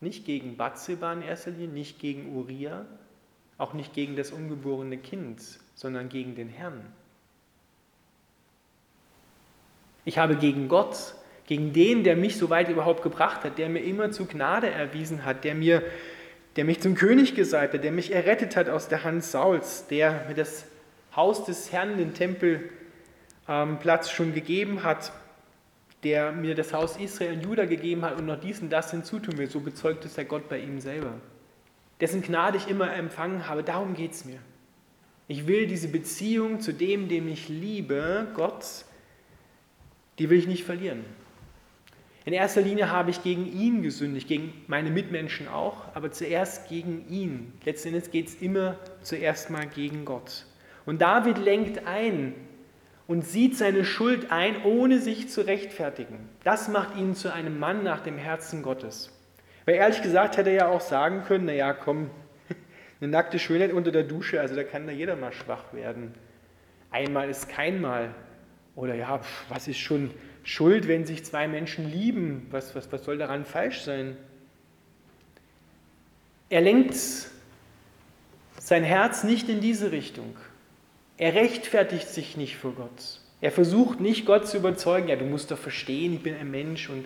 nicht 0.00 0.24
gegen 0.24 0.56
Bathseba 0.56 1.12
in 1.12 1.22
erster 1.22 1.50
Linie, 1.50 1.68
nicht 1.68 1.98
gegen 1.98 2.34
Uriah, 2.34 2.86
auch 3.58 3.72
nicht 3.72 3.94
gegen 3.94 4.16
das 4.16 4.32
ungeborene 4.32 4.98
Kind, 4.98 5.40
sondern 5.74 6.08
gegen 6.08 6.34
den 6.34 6.48
Herrn. 6.48 6.80
Ich 10.04 10.18
habe 10.18 10.36
gegen 10.36 10.68
Gott 10.68 11.14
gegen 11.46 11.72
den, 11.72 12.04
der 12.04 12.16
mich 12.16 12.36
so 12.36 12.50
weit 12.50 12.68
überhaupt 12.68 13.02
gebracht 13.02 13.44
hat, 13.44 13.58
der 13.58 13.68
mir 13.68 13.80
immer 13.80 14.10
zu 14.10 14.26
Gnade 14.26 14.68
erwiesen 14.68 15.24
hat, 15.24 15.44
der, 15.44 15.54
mir, 15.54 15.82
der 16.56 16.64
mich 16.64 16.80
zum 16.80 16.94
König 16.94 17.34
gesalbt 17.34 17.74
hat, 17.74 17.84
der 17.84 17.92
mich 17.92 18.12
errettet 18.12 18.56
hat 18.56 18.68
aus 18.68 18.88
der 18.88 19.04
Hand 19.04 19.24
Sauls, 19.24 19.86
der 19.86 20.24
mir 20.28 20.34
das 20.34 20.66
Haus 21.14 21.44
des 21.44 21.72
Herrn, 21.72 21.96
den 21.96 22.14
Tempelplatz 22.14 24.08
ähm, 24.08 24.14
schon 24.14 24.34
gegeben 24.34 24.82
hat, 24.82 25.12
der 26.02 26.32
mir 26.32 26.54
das 26.54 26.72
Haus 26.72 26.96
Israel 26.96 27.34
und 27.34 27.44
Juda 27.44 27.64
gegeben 27.64 28.02
hat 28.02 28.18
und 28.18 28.26
noch 28.26 28.40
dies 28.40 28.60
und 28.60 28.70
das 28.70 28.90
hinzutun 28.90 29.38
will, 29.38 29.48
so 29.48 29.60
bezeugt 29.60 30.04
es 30.04 30.14
der 30.14 30.24
Gott 30.24 30.48
bei 30.48 30.58
ihm 30.58 30.80
selber. 30.80 31.14
Dessen 32.00 32.22
Gnade 32.22 32.58
ich 32.58 32.68
immer 32.68 32.92
empfangen 32.92 33.48
habe, 33.48 33.62
darum 33.62 33.94
geht 33.94 34.12
es 34.12 34.24
mir. 34.24 34.38
Ich 35.28 35.46
will 35.46 35.66
diese 35.66 35.88
Beziehung 35.88 36.60
zu 36.60 36.72
dem, 36.72 37.08
dem 37.08 37.26
ich 37.28 37.48
liebe, 37.48 38.28
Gott, 38.34 38.84
die 40.18 40.30
will 40.30 40.38
ich 40.38 40.46
nicht 40.46 40.64
verlieren. 40.64 41.04
In 42.24 42.32
erster 42.32 42.60
Linie 42.60 42.90
habe 42.90 43.10
ich 43.10 43.22
gegen 43.22 43.46
ihn 43.46 43.82
gesündigt, 43.82 44.26
gegen 44.26 44.52
meine 44.66 44.90
Mitmenschen 44.90 45.46
auch, 45.46 45.94
aber 45.94 46.10
zuerst 46.10 46.68
gegen 46.68 47.08
ihn. 47.08 47.52
Letzten 47.64 47.88
Endes 47.88 48.10
geht 48.10 48.28
es 48.28 48.34
immer 48.42 48.78
zuerst 49.02 49.48
mal 49.50 49.66
gegen 49.66 50.04
Gott. 50.04 50.44
Und 50.86 51.00
David 51.00 51.38
lenkt 51.38 51.86
ein 51.86 52.34
und 53.06 53.24
sieht 53.24 53.56
seine 53.56 53.84
Schuld 53.84 54.32
ein, 54.32 54.64
ohne 54.64 55.00
sich 55.00 55.28
zu 55.28 55.46
rechtfertigen. 55.46 56.18
Das 56.42 56.68
macht 56.68 56.96
ihn 56.96 57.14
zu 57.14 57.32
einem 57.32 57.60
Mann 57.60 57.84
nach 57.84 58.00
dem 58.00 58.18
Herzen 58.18 58.62
Gottes. 58.62 59.15
Weil 59.66 59.74
ehrlich 59.74 60.00
gesagt 60.00 60.36
hätte 60.36 60.50
er 60.50 60.56
ja 60.56 60.68
auch 60.68 60.80
sagen 60.80 61.24
können, 61.24 61.44
naja, 61.44 61.74
komm, 61.74 62.10
eine 63.00 63.10
nackte 63.10 63.38
Schönheit 63.38 63.72
unter 63.72 63.92
der 63.92 64.04
Dusche, 64.04 64.40
also 64.40 64.56
da 64.56 64.64
kann 64.64 64.86
da 64.86 64.92
jeder 64.92 65.16
mal 65.16 65.32
schwach 65.32 65.74
werden. 65.74 66.14
Einmal 66.90 67.28
ist 67.28 67.48
kein 67.48 67.80
Mal. 67.80 68.14
Oder 68.76 68.94
ja, 68.94 69.20
was 69.48 69.68
ist 69.68 69.78
schon 69.78 70.12
Schuld, 70.44 70.86
wenn 70.86 71.04
sich 71.04 71.24
zwei 71.24 71.48
Menschen 71.48 71.90
lieben? 71.90 72.46
Was, 72.50 72.74
was, 72.74 72.90
was 72.92 73.04
soll 73.04 73.18
daran 73.18 73.44
falsch 73.44 73.82
sein? 73.82 74.16
Er 76.48 76.60
lenkt 76.60 76.94
sein 78.58 78.84
Herz 78.84 79.24
nicht 79.24 79.48
in 79.48 79.60
diese 79.60 79.90
Richtung. 79.90 80.36
Er 81.16 81.34
rechtfertigt 81.34 82.08
sich 82.08 82.36
nicht 82.36 82.56
vor 82.56 82.72
Gott. 82.72 83.20
Er 83.40 83.50
versucht 83.50 84.00
nicht, 84.00 84.26
Gott 84.26 84.46
zu 84.46 84.58
überzeugen, 84.58 85.08
ja, 85.08 85.16
du 85.16 85.24
musst 85.24 85.50
doch 85.50 85.58
verstehen, 85.58 86.14
ich 86.14 86.22
bin 86.22 86.36
ein 86.36 86.50
Mensch, 86.50 86.88
und, 86.88 87.04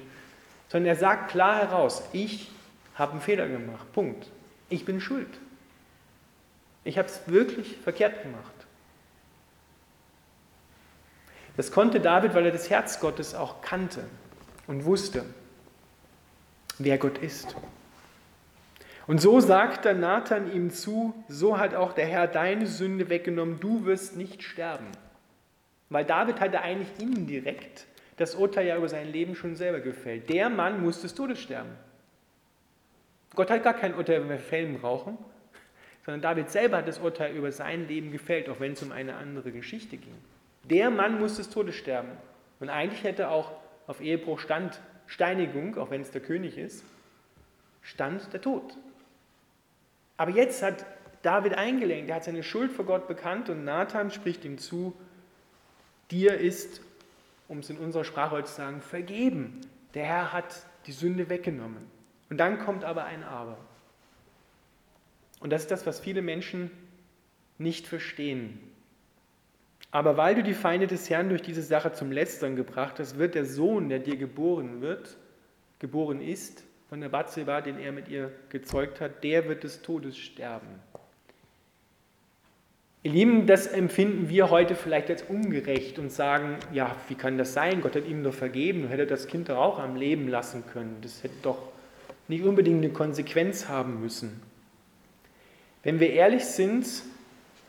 sondern 0.70 0.88
er 0.88 0.96
sagt 0.96 1.32
klar 1.32 1.56
heraus, 1.56 2.02
ich 2.12 2.50
habe 2.94 3.12
einen 3.12 3.20
Fehler 3.20 3.48
gemacht. 3.48 3.92
Punkt. 3.92 4.30
Ich 4.68 4.84
bin 4.84 5.00
schuld. 5.00 5.28
Ich 6.84 6.96
habe 6.96 7.08
es 7.08 7.20
wirklich 7.26 7.76
verkehrt 7.78 8.22
gemacht. 8.22 8.54
Das 11.56 11.72
konnte 11.72 12.00
David, 12.00 12.34
weil 12.34 12.46
er 12.46 12.52
das 12.52 12.70
Herz 12.70 13.00
Gottes 13.00 13.34
auch 13.34 13.60
kannte 13.60 14.04
und 14.66 14.84
wusste, 14.84 15.24
wer 16.78 16.96
Gott 16.98 17.18
ist. 17.18 17.56
Und 19.08 19.20
so 19.20 19.40
sagt 19.40 19.84
dann 19.84 19.98
Nathan 19.98 20.52
ihm 20.52 20.70
zu, 20.70 21.12
so 21.28 21.58
hat 21.58 21.74
auch 21.74 21.92
der 21.92 22.06
Herr 22.06 22.28
deine 22.28 22.68
Sünde 22.68 23.08
weggenommen, 23.08 23.58
du 23.58 23.84
wirst 23.84 24.16
nicht 24.16 24.44
sterben. 24.44 24.86
Weil 25.88 26.04
David 26.04 26.38
hatte 26.38 26.60
eigentlich 26.60 26.88
indirekt 27.00 27.86
das 28.20 28.34
Urteil 28.34 28.66
ja 28.66 28.76
über 28.76 28.88
sein 28.88 29.10
Leben 29.10 29.34
schon 29.34 29.56
selber 29.56 29.80
gefällt. 29.80 30.28
Der 30.28 30.50
Mann 30.50 30.82
muss 30.82 31.00
des 31.00 31.14
Todes 31.14 31.40
sterben. 31.40 31.70
Gott 33.34 33.50
hat 33.50 33.62
gar 33.62 33.72
kein 33.72 33.94
Urteil, 33.94 34.20
wenn 34.20 34.28
wir 34.28 34.38
fällen 34.38 34.78
brauchen, 34.78 35.16
sondern 36.04 36.20
David 36.20 36.50
selber 36.50 36.76
hat 36.76 36.88
das 36.88 36.98
Urteil 36.98 37.34
über 37.34 37.50
sein 37.50 37.88
Leben 37.88 38.12
gefällt, 38.12 38.50
auch 38.50 38.60
wenn 38.60 38.72
es 38.72 38.82
um 38.82 38.92
eine 38.92 39.16
andere 39.16 39.52
Geschichte 39.52 39.96
ging. 39.96 40.14
Der 40.64 40.90
Mann 40.90 41.18
muss 41.18 41.38
des 41.38 41.48
Todes 41.48 41.76
sterben. 41.76 42.10
Und 42.58 42.68
eigentlich 42.68 43.04
hätte 43.04 43.30
auch 43.30 43.52
auf 43.86 44.02
Ehebruch 44.02 44.38
stand 44.38 44.82
Steinigung, 45.06 45.78
auch 45.78 45.90
wenn 45.90 46.02
es 46.02 46.10
der 46.10 46.20
König 46.20 46.58
ist, 46.58 46.84
stand 47.80 48.30
der 48.34 48.42
Tod. 48.42 48.76
Aber 50.18 50.30
jetzt 50.30 50.62
hat 50.62 50.84
David 51.22 51.54
eingelenkt, 51.54 52.10
er 52.10 52.16
hat 52.16 52.24
seine 52.24 52.42
Schuld 52.42 52.70
vor 52.70 52.84
Gott 52.84 53.08
bekannt 53.08 53.48
und 53.48 53.64
Nathan 53.64 54.10
spricht 54.10 54.44
ihm 54.44 54.58
zu, 54.58 54.92
dir 56.10 56.34
ist, 56.34 56.82
um 57.50 57.58
es 57.58 57.68
in 57.68 57.78
unserer 57.78 58.04
Sprache 58.04 58.30
heute 58.30 58.46
zu 58.46 58.54
sagen, 58.54 58.80
vergeben. 58.80 59.60
Der 59.94 60.04
Herr 60.04 60.32
hat 60.32 60.64
die 60.86 60.92
Sünde 60.92 61.28
weggenommen. 61.28 61.84
Und 62.30 62.38
dann 62.38 62.60
kommt 62.60 62.84
aber 62.84 63.04
ein 63.04 63.24
Aber. 63.24 63.58
Und 65.40 65.50
das 65.50 65.62
ist 65.62 65.70
das, 65.72 65.84
was 65.84 65.98
viele 65.98 66.22
Menschen 66.22 66.70
nicht 67.58 67.88
verstehen. 67.88 68.60
Aber 69.90 70.16
weil 70.16 70.36
du 70.36 70.44
die 70.44 70.54
Feinde 70.54 70.86
des 70.86 71.10
Herrn 71.10 71.28
durch 71.28 71.42
diese 71.42 71.62
Sache 71.62 71.92
zum 71.92 72.12
Lästern 72.12 72.54
gebracht 72.54 73.00
hast, 73.00 73.18
wird 73.18 73.34
der 73.34 73.44
Sohn, 73.44 73.88
der 73.88 73.98
dir 73.98 74.16
geboren 74.16 74.80
wird, 74.80 75.16
geboren 75.80 76.20
ist, 76.20 76.62
von 76.88 77.00
der 77.00 77.08
Bathseba, 77.08 77.62
den 77.62 77.80
er 77.80 77.90
mit 77.90 78.08
ihr 78.08 78.30
gezeugt 78.48 79.00
hat, 79.00 79.24
der 79.24 79.48
wird 79.48 79.64
des 79.64 79.82
Todes 79.82 80.16
sterben. 80.16 80.68
Ihr 83.02 83.12
Lieben, 83.12 83.46
das 83.46 83.66
empfinden 83.66 84.28
wir 84.28 84.50
heute 84.50 84.74
vielleicht 84.74 85.08
als 85.08 85.22
ungerecht 85.22 85.98
und 85.98 86.12
sagen, 86.12 86.56
ja, 86.72 86.94
wie 87.08 87.14
kann 87.14 87.38
das 87.38 87.54
sein? 87.54 87.80
Gott 87.80 87.96
hat 87.96 88.06
ihm 88.06 88.22
doch 88.22 88.34
vergeben, 88.34 88.88
hätte 88.88 89.06
das 89.06 89.26
Kind 89.26 89.48
doch 89.48 89.56
auch 89.56 89.78
am 89.78 89.96
Leben 89.96 90.28
lassen 90.28 90.64
können. 90.70 90.98
Das 91.00 91.22
hätte 91.22 91.36
doch 91.42 91.68
nicht 92.28 92.44
unbedingt 92.44 92.84
eine 92.84 92.92
Konsequenz 92.92 93.68
haben 93.68 94.00
müssen. 94.00 94.42
Wenn 95.82 95.98
wir 95.98 96.12
ehrlich 96.12 96.44
sind, 96.44 96.86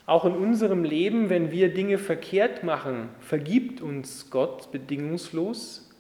auch 0.05 0.25
in 0.25 0.33
unserem 0.33 0.83
Leben, 0.83 1.29
wenn 1.29 1.51
wir 1.51 1.73
Dinge 1.73 1.97
verkehrt 1.97 2.63
machen, 2.63 3.07
vergibt 3.21 3.79
uns 3.79 4.29
Gott 4.29 4.71
bedingungslos 4.73 5.91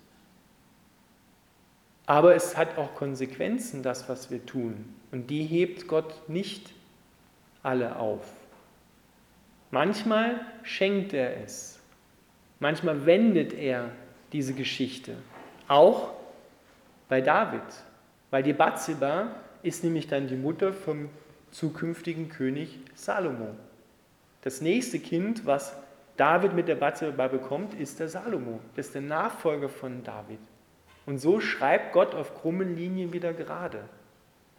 aber 2.11 2.35
es 2.35 2.57
hat 2.57 2.77
auch 2.77 2.93
Konsequenzen, 2.95 3.83
das, 3.83 4.09
was 4.09 4.29
wir 4.29 4.45
tun. 4.45 4.93
Und 5.13 5.29
die 5.29 5.43
hebt 5.43 5.87
Gott 5.87 6.27
nicht 6.27 6.73
alle 7.63 7.95
auf. 7.95 8.25
Manchmal 9.71 10.41
schenkt 10.63 11.13
er 11.13 11.41
es. 11.43 11.79
Manchmal 12.59 13.05
wendet 13.05 13.53
er 13.53 13.89
diese 14.33 14.53
Geschichte. 14.53 15.15
Auch 15.67 16.11
bei 17.07 17.21
David. 17.21 17.63
Weil 18.29 18.43
die 18.43 18.53
Bathseba 18.53 19.27
ist 19.63 19.83
nämlich 19.83 20.07
dann 20.07 20.27
die 20.27 20.35
Mutter 20.35 20.73
vom 20.73 21.09
zukünftigen 21.51 22.29
König 22.29 22.79
Salomo. 22.95 23.55
Das 24.41 24.61
nächste 24.61 24.99
Kind, 24.99 25.45
was 25.45 25.75
David 26.17 26.53
mit 26.53 26.67
der 26.67 26.75
Bathseba 26.75 27.27
bekommt, 27.27 27.73
ist 27.73 27.99
der 27.99 28.09
Salomo. 28.09 28.59
Das 28.75 28.87
ist 28.87 28.95
der 28.95 29.01
Nachfolger 29.01 29.69
von 29.69 30.03
David. 30.03 30.39
Und 31.05 31.19
so 31.19 31.39
schreibt 31.39 31.93
Gott 31.93 32.13
auf 32.13 32.35
krummen 32.35 32.75
Linien 32.75 33.13
wieder 33.13 33.33
gerade. 33.33 33.83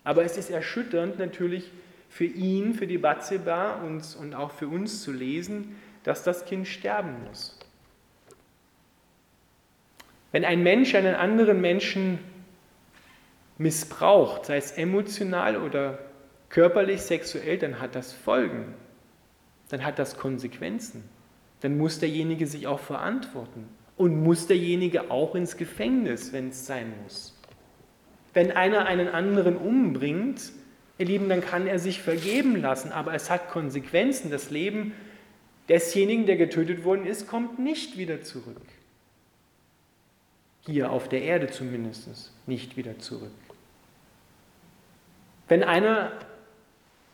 Aber 0.04 0.24
es 0.24 0.36
ist 0.36 0.50
erschütternd 0.50 1.18
natürlich 1.18 1.70
für 2.12 2.26
ihn, 2.26 2.74
für 2.74 2.86
die 2.86 2.98
Batzeba 2.98 3.82
und, 3.82 4.16
und 4.20 4.34
auch 4.34 4.50
für 4.50 4.68
uns 4.68 5.02
zu 5.02 5.12
lesen, 5.12 5.76
dass 6.04 6.22
das 6.22 6.44
Kind 6.44 6.68
sterben 6.68 7.24
muss. 7.26 7.58
Wenn 10.30 10.44
ein 10.44 10.62
Mensch 10.62 10.94
einen 10.94 11.14
anderen 11.14 11.62
Menschen 11.62 12.18
missbraucht, 13.56 14.44
sei 14.44 14.58
es 14.58 14.72
emotional 14.72 15.56
oder 15.56 16.00
körperlich, 16.50 17.00
sexuell, 17.00 17.56
dann 17.56 17.80
hat 17.80 17.94
das 17.94 18.12
Folgen. 18.12 18.74
Dann 19.70 19.82
hat 19.82 19.98
das 19.98 20.18
Konsequenzen. 20.18 21.08
Dann 21.60 21.78
muss 21.78 21.98
derjenige 21.98 22.46
sich 22.46 22.66
auch 22.66 22.80
verantworten. 22.80 23.66
Und 23.96 24.22
muss 24.22 24.46
derjenige 24.46 25.10
auch 25.10 25.34
ins 25.34 25.56
Gefängnis, 25.56 26.34
wenn 26.34 26.50
es 26.50 26.66
sein 26.66 26.92
muss? 27.02 27.38
Wenn 28.34 28.52
einer 28.52 28.84
einen 28.84 29.08
anderen 29.08 29.56
umbringt, 29.56 30.52
ihr 31.02 31.08
Lieben, 31.08 31.28
dann 31.28 31.40
kann 31.40 31.66
er 31.66 31.78
sich 31.78 32.00
vergeben 32.00 32.60
lassen, 32.60 32.92
aber 32.92 33.14
es 33.14 33.28
hat 33.28 33.50
Konsequenzen. 33.50 34.30
Das 34.30 34.50
Leben 34.50 34.92
desjenigen, 35.68 36.26
der 36.26 36.36
getötet 36.36 36.84
worden 36.84 37.06
ist, 37.06 37.26
kommt 37.26 37.58
nicht 37.58 37.98
wieder 37.98 38.22
zurück. 38.22 38.62
Hier 40.66 40.92
auf 40.92 41.08
der 41.08 41.22
Erde 41.22 41.48
zumindest 41.48 42.32
nicht 42.46 42.76
wieder 42.76 42.98
zurück. 42.98 43.32
Wenn 45.48 45.64
einer 45.64 46.12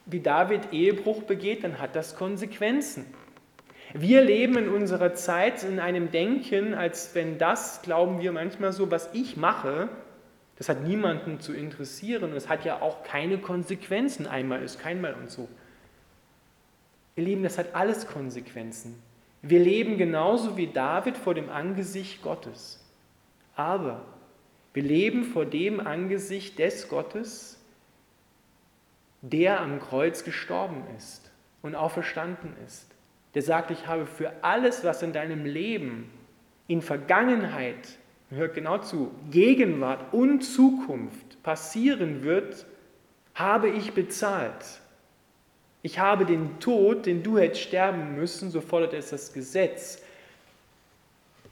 wie 0.05 0.21
David 0.21 0.73
Ehebruch 0.73 1.23
begeht, 1.23 1.65
dann 1.65 1.79
hat 1.79 1.97
das 1.97 2.15
Konsequenzen. 2.15 3.07
Wir 3.95 4.23
leben 4.23 4.59
in 4.59 4.69
unserer 4.69 5.15
Zeit 5.15 5.65
in 5.65 5.81
einem 5.81 6.11
Denken, 6.11 6.75
als 6.75 7.15
wenn 7.15 7.39
das, 7.39 7.81
glauben 7.83 8.21
wir 8.21 8.33
manchmal 8.33 8.73
so, 8.73 8.91
was 8.91 9.09
ich 9.15 9.39
mache, 9.39 9.89
das 10.59 10.69
hat 10.69 10.83
niemanden 10.83 11.41
zu 11.41 11.55
interessieren 11.55 12.25
und 12.25 12.33
es 12.37 12.49
hat 12.49 12.65
ja 12.65 12.83
auch 12.83 13.03
keine 13.05 13.39
Konsequenzen. 13.39 14.27
Einmal 14.27 14.63
ist 14.63 14.79
keinmal 14.79 15.15
und 15.15 15.31
so. 15.31 15.49
Ihr 17.17 17.25
Lieben, 17.25 17.43
das 17.43 17.57
hat 17.59 17.75
alles 17.75 18.07
Konsequenzen. 18.07 19.01
Wir 19.41 19.61
leben 19.61 19.97
genauso 19.97 20.57
wie 20.57 20.67
David 20.67 21.17
vor 21.17 21.35
dem 21.35 21.49
Angesicht 21.49 22.23
Gottes. 22.23 22.85
Aber 23.55 24.05
wir 24.75 24.83
leben 24.83 25.25
vor 25.25 25.47
dem 25.47 25.81
Angesicht 25.81 26.59
des 26.59 26.89
Gottes, 26.89 27.61
der 29.23 29.61
am 29.61 29.81
Kreuz 29.81 30.25
gestorben 30.25 30.83
ist 30.97 31.31
und 31.63 31.75
auferstanden 31.75 32.53
ist 32.67 32.89
der 33.35 33.43
sagt, 33.43 33.71
ich 33.71 33.87
habe 33.87 34.07
für 34.07 34.33
alles, 34.43 34.85
was 34.85 35.03
in 35.03 35.13
deinem 35.13 35.45
Leben 35.45 36.11
in 36.67 36.83
Vergangenheit, 36.83 37.89
hört 38.31 38.55
genau 38.55 38.79
zu, 38.79 39.11
Gegenwart 39.31 40.13
und 40.13 40.43
Zukunft 40.43 41.43
passieren 41.43 42.23
wird, 42.23 42.67
habe 43.35 43.69
ich 43.69 43.93
bezahlt. 43.93 44.81
Ich 45.83 45.99
habe 45.99 46.27
den 46.27 46.59
Tod, 46.61 47.07
den 47.07 47.23
du 47.23 47.39
hättest 47.39 47.63
sterben 47.63 48.17
müssen, 48.17 48.51
so 48.51 48.61
fordert 48.61 48.93
es 48.95 49.11
das 49.11 49.33
Gesetz, 49.33 50.03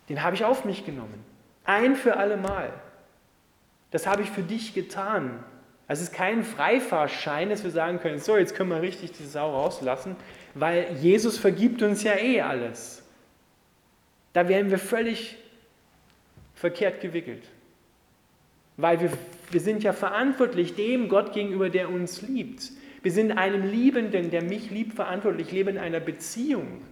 den 0.08 0.22
habe 0.22 0.36
ich 0.36 0.44
auf 0.44 0.64
mich 0.64 0.84
genommen. 0.84 1.24
Ein 1.64 1.96
für 1.96 2.16
alle 2.16 2.36
Mal. 2.36 2.72
Das 3.90 4.06
habe 4.06 4.22
ich 4.22 4.30
für 4.30 4.42
dich 4.42 4.74
getan. 4.74 5.42
Es 5.88 6.00
ist 6.00 6.12
kein 6.12 6.42
Freifahrschein, 6.42 7.48
dass 7.48 7.62
wir 7.62 7.70
sagen 7.70 8.00
können, 8.00 8.18
so, 8.18 8.36
jetzt 8.36 8.54
können 8.54 8.70
wir 8.70 8.82
richtig 8.82 9.12
die 9.12 9.24
Sau 9.24 9.52
rauslassen, 9.52 10.16
weil 10.54 10.96
Jesus 11.00 11.38
vergibt 11.38 11.82
uns 11.82 12.02
ja 12.02 12.16
eh 12.16 12.40
alles. 12.40 13.02
Da 14.32 14.48
werden 14.48 14.70
wir 14.70 14.78
völlig 14.78 15.38
verkehrt 16.56 17.00
gewickelt. 17.00 17.44
Weil 18.76 19.00
wir, 19.00 19.12
wir 19.50 19.60
sind 19.60 19.84
ja 19.84 19.92
verantwortlich 19.92 20.74
dem 20.74 21.08
Gott 21.08 21.32
gegenüber, 21.32 21.70
der 21.70 21.88
uns 21.88 22.22
liebt. 22.22 22.72
Wir 23.02 23.12
sind 23.12 23.32
einem 23.32 23.70
Liebenden, 23.70 24.30
der 24.30 24.42
mich 24.42 24.70
liebt, 24.70 24.94
verantwortlich. 24.94 25.46
Ich 25.46 25.52
lebe 25.52 25.70
in 25.70 25.78
einer 25.78 26.00
Beziehung. 26.00 26.82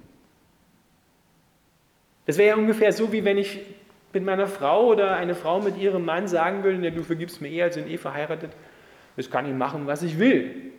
Das 2.27 2.39
wäre 2.39 2.51
ja 2.51 2.57
ungefähr 2.57 2.93
so, 2.93 3.13
wie 3.13 3.25
wenn 3.25 3.37
ich 3.37 3.61
mit 4.13 4.25
meiner 4.25 4.47
Frau 4.47 4.87
oder 4.87 5.17
eine 5.17 5.35
Frau 5.35 5.61
mit 5.61 5.77
ihrem 5.77 6.05
Mann 6.05 6.29
sagen 6.29 6.63
würde, 6.63 6.93
du 6.93 7.03
vergibst 7.03 7.41
mir 7.41 7.51
eher, 7.51 7.73
sind 7.73 7.89
eh 7.89 7.99
verheiratet, 7.99 8.53
das 9.17 9.31
kann 9.31 9.47
ich 9.47 9.55
machen, 9.55 9.87
was 9.87 10.03
ich 10.03 10.19
will. 10.19 10.73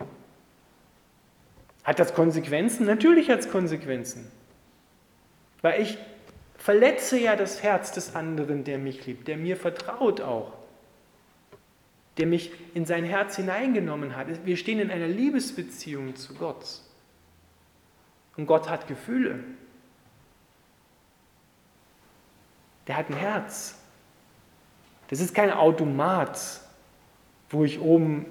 Hat 1.84 1.98
das 1.98 2.14
Konsequenzen? 2.14 2.86
Natürlich 2.86 3.30
hat 3.30 3.40
es 3.40 3.50
Konsequenzen. 3.50 4.30
Weil 5.62 5.82
ich 5.82 5.98
verletze 6.66 7.16
ja 7.16 7.36
das 7.36 7.62
Herz 7.62 7.92
des 7.92 8.16
anderen, 8.16 8.64
der 8.64 8.78
mich 8.78 9.06
liebt, 9.06 9.28
der 9.28 9.36
mir 9.36 9.56
vertraut 9.56 10.20
auch, 10.20 10.52
der 12.18 12.26
mich 12.26 12.50
in 12.74 12.84
sein 12.84 13.04
Herz 13.04 13.36
hineingenommen 13.36 14.16
hat. 14.16 14.44
Wir 14.44 14.56
stehen 14.56 14.80
in 14.80 14.90
einer 14.90 15.06
Liebesbeziehung 15.06 16.16
zu 16.16 16.34
Gott. 16.34 16.80
Und 18.36 18.46
Gott 18.46 18.68
hat 18.68 18.88
Gefühle. 18.88 19.44
Der 22.88 22.96
hat 22.96 23.10
ein 23.10 23.16
Herz. 23.16 23.78
Das 25.06 25.20
ist 25.20 25.36
kein 25.36 25.52
Automat, 25.52 26.40
wo 27.48 27.62
ich 27.62 27.78
oben 27.78 28.26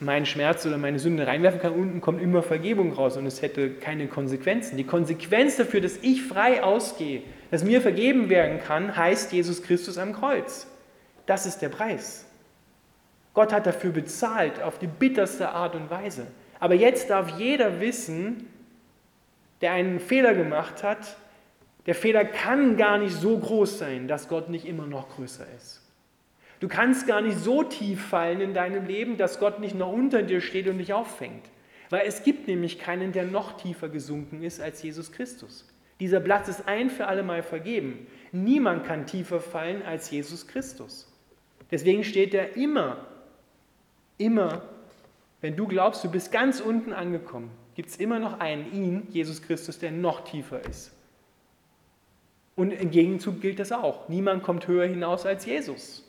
meinen 0.00 0.26
Schmerz 0.26 0.64
oder 0.64 0.78
meine 0.78 0.98
Sünde 0.98 1.26
reinwerfen 1.26 1.60
kann, 1.60 1.72
unten 1.72 2.00
kommt 2.00 2.22
immer 2.22 2.42
Vergebung 2.42 2.92
raus 2.92 3.16
und 3.16 3.26
es 3.26 3.42
hätte 3.42 3.70
keine 3.70 4.06
Konsequenzen. 4.06 4.76
Die 4.76 4.84
Konsequenz 4.84 5.56
dafür, 5.56 5.80
dass 5.80 5.96
ich 6.02 6.22
frei 6.22 6.62
ausgehe, 6.62 7.22
dass 7.50 7.64
mir 7.64 7.80
vergeben 7.80 8.28
werden 8.28 8.60
kann, 8.60 8.96
heißt 8.96 9.32
Jesus 9.32 9.62
Christus 9.62 9.98
am 9.98 10.12
Kreuz. 10.12 10.66
Das 11.26 11.46
ist 11.46 11.58
der 11.58 11.68
Preis. 11.68 12.26
Gott 13.34 13.52
hat 13.52 13.66
dafür 13.66 13.90
bezahlt, 13.90 14.62
auf 14.62 14.78
die 14.78 14.86
bitterste 14.86 15.50
Art 15.50 15.74
und 15.74 15.90
Weise. 15.90 16.26
Aber 16.60 16.74
jetzt 16.74 17.10
darf 17.10 17.38
jeder 17.38 17.80
wissen, 17.80 18.48
der 19.60 19.72
einen 19.72 20.00
Fehler 20.00 20.34
gemacht 20.34 20.82
hat, 20.82 21.16
der 21.86 21.94
Fehler 21.94 22.24
kann 22.24 22.76
gar 22.76 22.98
nicht 22.98 23.14
so 23.14 23.38
groß 23.38 23.78
sein, 23.78 24.08
dass 24.08 24.28
Gott 24.28 24.48
nicht 24.48 24.66
immer 24.66 24.86
noch 24.86 25.08
größer 25.08 25.46
ist. 25.56 25.82
Du 26.60 26.68
kannst 26.68 27.06
gar 27.06 27.20
nicht 27.20 27.38
so 27.38 27.62
tief 27.62 28.04
fallen 28.04 28.40
in 28.40 28.54
deinem 28.54 28.86
Leben, 28.86 29.16
dass 29.16 29.38
Gott 29.38 29.60
nicht 29.60 29.74
noch 29.74 29.92
unter 29.92 30.22
dir 30.22 30.40
steht 30.40 30.66
und 30.68 30.78
dich 30.78 30.92
auffängt. 30.92 31.48
Weil 31.90 32.06
es 32.06 32.22
gibt 32.22 32.48
nämlich 32.48 32.78
keinen, 32.78 33.12
der 33.12 33.24
noch 33.24 33.56
tiefer 33.56 33.88
gesunken 33.88 34.42
ist 34.42 34.60
als 34.60 34.82
Jesus 34.82 35.12
Christus. 35.12 35.66
Dieser 36.00 36.20
Platz 36.20 36.48
ist 36.48 36.68
ein 36.68 36.90
für 36.90 37.06
alle 37.06 37.22
Mal 37.22 37.42
vergeben. 37.42 38.06
Niemand 38.32 38.84
kann 38.84 39.06
tiefer 39.06 39.40
fallen 39.40 39.82
als 39.82 40.10
Jesus 40.10 40.46
Christus. 40.46 41.12
Deswegen 41.70 42.04
steht 42.04 42.34
er 42.34 42.56
immer, 42.56 43.06
immer, 44.16 44.62
wenn 45.40 45.56
du 45.56 45.66
glaubst, 45.66 46.04
du 46.04 46.10
bist 46.10 46.32
ganz 46.32 46.60
unten 46.60 46.92
angekommen, 46.92 47.50
gibt 47.74 47.90
es 47.90 47.96
immer 47.96 48.18
noch 48.18 48.40
einen, 48.40 48.72
ihn, 48.72 49.06
Jesus 49.10 49.42
Christus, 49.42 49.78
der 49.78 49.90
noch 49.90 50.24
tiefer 50.24 50.64
ist. 50.64 50.92
Und 52.56 52.72
im 52.72 52.90
Gegenzug 52.90 53.40
gilt 53.40 53.60
das 53.60 53.70
auch. 53.70 54.08
Niemand 54.08 54.42
kommt 54.42 54.66
höher 54.66 54.86
hinaus 54.86 55.26
als 55.26 55.46
Jesus. 55.46 56.07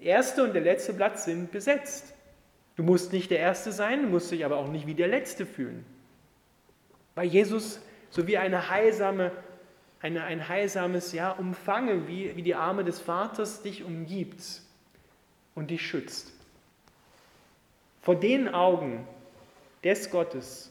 Erste 0.00 0.44
und 0.44 0.54
der 0.54 0.62
letzte 0.62 0.94
Platz 0.94 1.24
sind 1.24 1.52
besetzt. 1.52 2.14
Du 2.76 2.82
musst 2.82 3.12
nicht 3.12 3.30
der 3.30 3.38
Erste 3.38 3.72
sein, 3.72 4.10
musst 4.10 4.30
dich 4.30 4.44
aber 4.44 4.56
auch 4.56 4.68
nicht 4.68 4.86
wie 4.86 4.94
der 4.94 5.08
Letzte 5.08 5.44
fühlen. 5.44 5.84
Weil 7.14 7.26
Jesus 7.26 7.80
so 8.10 8.26
wie 8.26 8.38
eine 8.38 8.70
heilsame, 8.70 9.30
eine, 10.00 10.24
ein 10.24 10.48
heilsames 10.48 11.12
ja, 11.12 11.30
Umfange, 11.32 12.08
wie, 12.08 12.34
wie 12.36 12.42
die 12.42 12.54
Arme 12.54 12.84
des 12.84 13.00
Vaters 13.00 13.62
dich 13.62 13.84
umgibt 13.84 14.62
und 15.54 15.70
dich 15.70 15.86
schützt. 15.86 16.32
Vor 18.02 18.16
den 18.16 18.48
Augen 18.48 19.06
des 19.84 20.10
Gottes, 20.10 20.70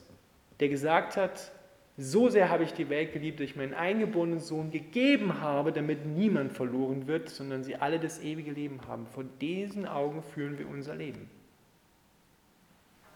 der 0.60 0.70
gesagt 0.70 1.16
hat, 1.16 1.52
so 2.02 2.30
sehr 2.30 2.50
habe 2.50 2.64
ich 2.64 2.74
die 2.74 2.90
Welt 2.90 3.12
geliebt, 3.12 3.42
dass 3.42 3.46
ich 3.46 3.56
meinen 3.58 3.74
eingeborenen 3.74 4.40
Sohn 4.40 4.72
gegeben 4.72 5.42
habe, 5.42 5.74
damit 5.74 6.06
niemand 6.06 6.54
verloren 6.54 7.08
wird, 7.08 7.30
sondern 7.30 7.62
sie 7.66 7.76
alle 7.76 8.00
das 8.00 8.24
ewige 8.24 8.52
Leben 8.52 8.80
haben. 8.88 9.06
Vor 9.06 9.26
diesen 9.42 9.86
Augen 9.86 10.24
führen 10.24 10.58
wir 10.58 10.70
unser 10.70 10.96
Leben. 10.96 11.30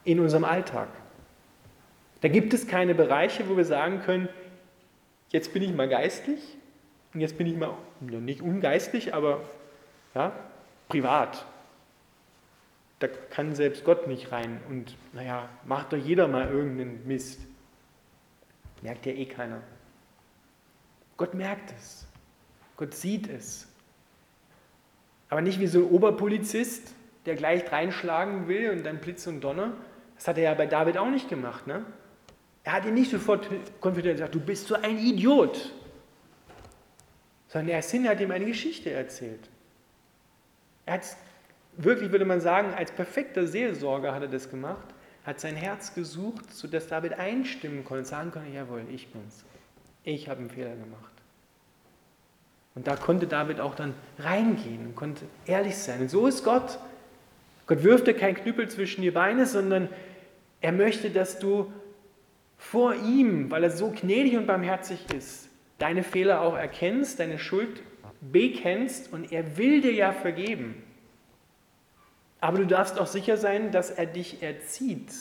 In 0.03 0.19
unserem 0.19 0.43
Alltag. 0.43 0.89
Da 2.19 2.27
gibt 2.27 2.53
es 2.53 2.67
keine 2.67 2.93
Bereiche, 2.93 3.47
wo 3.47 3.55
wir 3.55 3.63
sagen 3.63 4.01
können, 4.01 4.27
jetzt 5.29 5.53
bin 5.53 5.63
ich 5.63 5.73
mal 5.73 5.88
geistlich 5.88 6.41
und 7.13 7.21
jetzt 7.21 7.38
bin 7.38 7.47
ich 7.47 7.55
mal, 7.55 7.73
nicht 8.01 8.41
ungeistlich, 8.41 9.13
aber 9.13 9.39
ja, 10.13 10.34
privat. 10.89 11.45
Da 12.99 13.08
kann 13.08 13.55
selbst 13.55 13.86
Gott 13.86 14.08
nicht 14.08 14.34
rein 14.34 14.60
und 14.69 14.97
naja, 15.13 15.47
macht 15.65 15.93
doch 15.93 15.97
jeder 15.97 16.27
mal 16.27 16.49
irgendeinen 16.49 17.08
Mist. 17.08 17.39
Merkt 18.84 19.06
ja 19.06 19.13
eh 19.13 19.26
keiner. 19.26 19.62
Gott 21.15 21.34
merkt 21.34 21.72
es. 21.72 22.06
Gott 22.76 22.93
sieht 22.93 23.30
es. 23.30 23.67
Aber 25.30 25.41
nicht 25.41 25.60
wie 25.60 25.67
so 25.67 25.80
ein 25.80 25.89
Oberpolizist, 25.89 26.93
der 27.26 27.36
gleich 27.36 27.72
reinschlagen 27.72 28.50
will 28.50 28.72
und 28.72 28.84
dann 28.84 28.98
Blitz 28.98 29.26
und 29.26 29.41
Donner. 29.41 29.72
Das 30.15 30.28
hat 30.28 30.38
er 30.38 30.43
ja 30.43 30.54
bei 30.54 30.65
David 30.65 30.98
auch 30.98 31.10
nicht 31.10 31.30
gemacht. 31.30 31.65
Ne? 31.65 31.86
Er 32.65 32.74
hat 32.74 32.86
ihn 32.86 32.93
nicht 32.93 33.10
sofort 33.10 33.50
konfident 33.80 34.17
gesagt, 34.17 34.36
du 34.36 34.41
bist 34.41 34.67
so 34.67 34.76
ein 34.76 34.98
Idiot. 34.98 35.74
Sondern 37.48 37.69
er 37.69 37.80
ist 37.80 37.91
hin, 37.91 38.08
hat 38.08 38.19
ihm 38.19 38.32
eine 38.32 38.46
Geschichte 38.46 38.91
erzählt. 38.91 39.50
Er 40.86 40.96
hat 40.96 41.15
wirklich, 41.78 42.12
würde 42.12 42.26
man 42.26 42.41
sagen, 42.41 42.74
als 42.74 42.91
perfekter 42.91 43.48
Seelsorger 43.48 44.13
hat 44.13 44.24
er 44.24 44.28
das 44.28 44.50
gemacht 44.50 44.92
hat 45.25 45.39
sein 45.39 45.55
Herz 45.55 45.93
gesucht, 45.93 46.53
sodass 46.53 46.88
David 46.88 47.13
einstimmen 47.13 47.83
konnte 47.83 47.99
und 47.99 48.07
sagen 48.07 48.31
konnte, 48.31 48.49
jawohl, 48.51 48.83
ich 48.91 49.07
bin's. 49.07 49.43
Ich 50.03 50.27
habe 50.27 50.41
einen 50.41 50.49
Fehler 50.49 50.75
gemacht. 50.75 51.12
Und 52.75 52.88
da 52.88 52.95
konnte 52.95 53.27
David 53.27 53.59
auch 53.59 53.75
dann 53.75 53.93
reingehen 54.19 54.88
und 54.88 54.95
konnte 54.95 55.25
ehrlich 55.45 55.77
sein. 55.77 56.01
Und 56.01 56.09
so 56.09 56.27
ist 56.27 56.43
Gott. 56.43 56.79
Gott 57.67 57.83
wirft 57.83 58.07
dir 58.07 58.13
kein 58.13 58.36
Knüppel 58.36 58.69
zwischen 58.69 59.01
die 59.01 59.12
Beine, 59.12 59.45
sondern 59.45 59.88
er 60.59 60.71
möchte, 60.71 61.09
dass 61.09 61.39
du 61.39 61.71
vor 62.57 62.95
ihm, 62.95 63.51
weil 63.51 63.63
er 63.63 63.71
so 63.71 63.91
gnädig 63.91 64.38
und 64.38 64.47
barmherzig 64.47 64.99
ist, 65.13 65.49
deine 65.77 66.03
Fehler 66.03 66.41
auch 66.41 66.55
erkennst, 66.55 67.19
deine 67.19 67.38
Schuld 67.38 67.83
bekennst 68.21 69.12
und 69.12 69.31
er 69.31 69.57
will 69.57 69.81
dir 69.81 69.93
ja 69.93 70.12
vergeben. 70.12 70.81
Aber 72.43 72.58
du 72.58 72.67
darfst 72.67 72.99
auch 72.99 73.08
sicher 73.08 73.38
sein, 73.38 73.71
dass 73.71 73.89
er 73.89 74.06
dich 74.06 74.43
erzieht. 74.43 75.13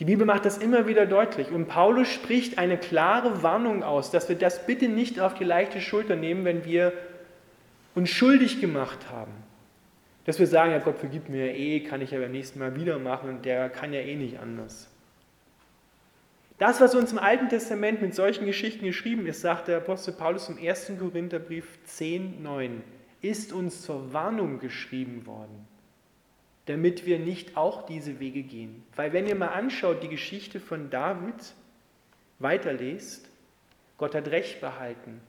Die 0.00 0.04
Bibel 0.04 0.26
macht 0.26 0.44
das 0.44 0.58
immer 0.58 0.88
wieder 0.88 1.06
deutlich. 1.06 1.52
Und 1.52 1.68
Paulus 1.68 2.08
spricht 2.08 2.58
eine 2.58 2.76
klare 2.76 3.44
Warnung 3.44 3.84
aus, 3.84 4.10
dass 4.10 4.28
wir 4.28 4.34
das 4.34 4.66
bitte 4.66 4.88
nicht 4.88 5.20
auf 5.20 5.34
die 5.34 5.44
leichte 5.44 5.80
Schulter 5.80 6.16
nehmen, 6.16 6.44
wenn 6.44 6.64
wir 6.64 6.92
uns 7.94 8.10
schuldig 8.10 8.60
gemacht 8.60 9.08
haben. 9.08 9.30
Dass 10.24 10.40
wir 10.40 10.48
sagen, 10.48 10.72
ja 10.72 10.78
Gott 10.78 10.98
vergib 10.98 11.28
mir 11.28 11.54
eh, 11.54 11.84
kann 11.84 12.00
ich 12.00 12.10
ja 12.10 12.18
beim 12.18 12.32
nächsten 12.32 12.58
Mal 12.58 12.74
wieder 12.74 12.98
machen 12.98 13.30
und 13.30 13.44
der 13.44 13.70
kann 13.70 13.92
ja 13.92 14.00
eh 14.00 14.16
nicht 14.16 14.40
anders. 14.40 14.90
Das, 16.58 16.80
was 16.80 16.96
uns 16.96 17.12
im 17.12 17.18
Alten 17.20 17.48
Testament 17.48 18.02
mit 18.02 18.16
solchen 18.16 18.44
Geschichten 18.44 18.84
geschrieben 18.84 19.24
ist, 19.28 19.40
sagt 19.40 19.68
der 19.68 19.76
Apostel 19.76 20.14
Paulus 20.14 20.48
im 20.48 20.58
1. 20.58 20.90
Korintherbrief 20.98 21.78
10, 21.84 22.42
9 22.42 22.82
ist 23.22 23.52
uns 23.52 23.82
zur 23.82 24.12
Warnung 24.12 24.58
geschrieben 24.58 25.26
worden, 25.26 25.66
damit 26.66 27.06
wir 27.06 27.18
nicht 27.18 27.56
auch 27.56 27.86
diese 27.86 28.20
Wege 28.20 28.42
gehen. 28.42 28.82
Weil 28.96 29.12
wenn 29.12 29.26
ihr 29.26 29.34
mal 29.34 29.48
anschaut, 29.48 30.02
die 30.02 30.08
Geschichte 30.08 30.60
von 30.60 30.90
David 30.90 31.54
weiterlest, 32.38 33.28
Gott 33.98 34.14
hat 34.14 34.28
Recht 34.28 34.60
behalten. 34.60 35.20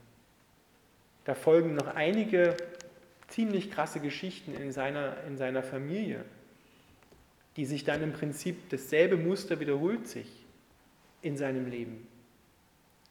Da 1.26 1.36
folgen 1.36 1.76
noch 1.76 1.88
einige 1.88 2.56
ziemlich 3.28 3.72
krasse 3.72 4.00
Geschichten 4.00 4.54
in 4.54 4.72
seiner, 4.72 5.24
in 5.28 5.38
seiner 5.38 5.64
Familie, 5.64 6.24
die 7.58 7.66
sich 7.66 7.84
dann 7.84 8.02
im 8.02 8.14
Prinzip 8.14 8.70
dasselbe 8.70 9.18
Muster 9.18 9.60
wiederholt 9.60 10.08
sich 10.08 10.28
in 11.22 11.38
seinem 11.38 11.70
Leben. 11.70 12.08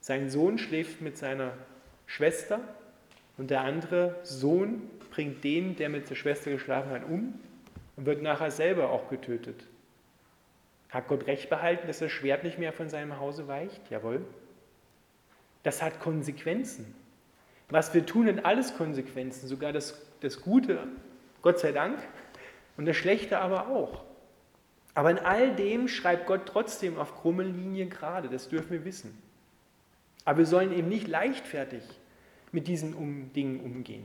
Sein 0.01 0.31
Sohn 0.31 0.59
schläft 0.59 1.03
mit 1.03 1.19
seiner 1.19 1.53
Schwester 2.07 2.61
und 3.41 3.49
der 3.49 3.63
andere 3.63 4.17
Sohn 4.23 4.83
bringt 5.11 5.43
den, 5.45 5.75
der 5.75 5.89
mit 5.89 6.11
der 6.11 6.15
Schwester 6.15 6.51
geschlafen 6.51 6.91
hat, 6.91 7.05
um 7.05 7.41
und 7.97 8.05
wird 8.05 8.21
nachher 8.21 8.51
selber 8.51 8.91
auch 8.91 9.09
getötet. 9.09 9.67
Hat 10.91 11.09
Gott 11.09 11.27
recht 11.27 11.49
behalten, 11.49 11.87
dass 11.87 12.01
das 12.01 12.13
Schwert 12.13 12.45
nicht 12.45 12.59
mehr 12.59 12.75
von 12.75 12.91
seinem 12.91 13.19
Hause 13.19 13.49
weicht? 13.49 13.81
Jawohl. 13.89 14.27
Das 15.63 15.81
hat 15.81 16.01
Konsequenzen. 16.01 16.95
Was 17.71 17.95
wir 17.95 18.05
tun, 18.05 18.27
hat 18.27 18.45
alles 18.45 18.77
Konsequenzen, 18.77 19.49
sogar 19.49 19.73
das, 19.73 19.99
das 20.21 20.43
Gute, 20.43 20.87
Gott 21.41 21.61
sei 21.61 21.73
Dank, 21.73 21.99
und 22.77 22.85
das 22.85 22.99
Schlechte 22.99 23.39
aber 23.39 23.69
auch. 23.69 24.05
Aber 24.93 25.11
in 25.11 25.19
all 25.19 25.57
dem 25.57 25.89
schreibt 25.89 26.27
Gott 26.27 26.43
trotzdem 26.45 26.99
auf 26.99 27.17
krumme 27.17 27.45
Linie 27.45 27.87
gerade, 27.87 28.29
das 28.29 28.51
dürfen 28.51 28.73
wir 28.73 28.85
wissen. 28.85 29.17
Aber 30.27 30.41
wir 30.41 30.47
sollen 30.47 30.75
eben 30.75 30.91
nicht 30.91 31.09
leichtfertig 31.09 31.85
mit 32.53 32.69
diesen 32.69 32.95
um 32.95 33.33
Dingen 33.33 33.61
umgehen. 33.61 34.05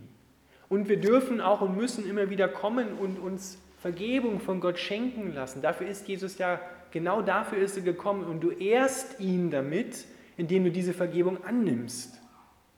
Und 0.69 0.89
wir 0.89 0.99
dürfen 0.99 1.41
auch 1.41 1.61
und 1.61 1.77
müssen 1.77 2.09
immer 2.09 2.29
wieder 2.29 2.47
kommen 2.47 2.93
und 2.93 3.19
uns 3.19 3.59
Vergebung 3.79 4.39
von 4.39 4.61
Gott 4.61 4.79
schenken 4.79 5.33
lassen. 5.33 5.61
Dafür 5.61 5.87
ist 5.87 6.07
Jesus 6.07 6.37
ja, 6.37 6.59
genau 6.91 7.21
dafür 7.21 7.59
ist 7.59 7.77
er 7.77 7.83
gekommen. 7.83 8.23
Und 8.23 8.41
du 8.41 8.49
ehrst 8.51 9.19
ihn 9.19 9.51
damit, 9.51 10.05
indem 10.37 10.63
du 10.63 10.71
diese 10.71 10.93
Vergebung 10.93 11.43
annimmst. 11.43 12.19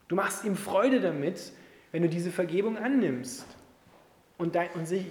Du 0.09 0.15
machst 0.15 0.43
ihm 0.43 0.55
Freude 0.55 0.99
damit, 0.99 1.53
wenn 1.91 2.01
du 2.01 2.09
diese 2.09 2.31
Vergebung 2.31 2.77
annimmst 2.77 3.45
und, 4.37 4.55
dein, 4.55 4.69
und 4.71 4.85
sich 4.85 5.05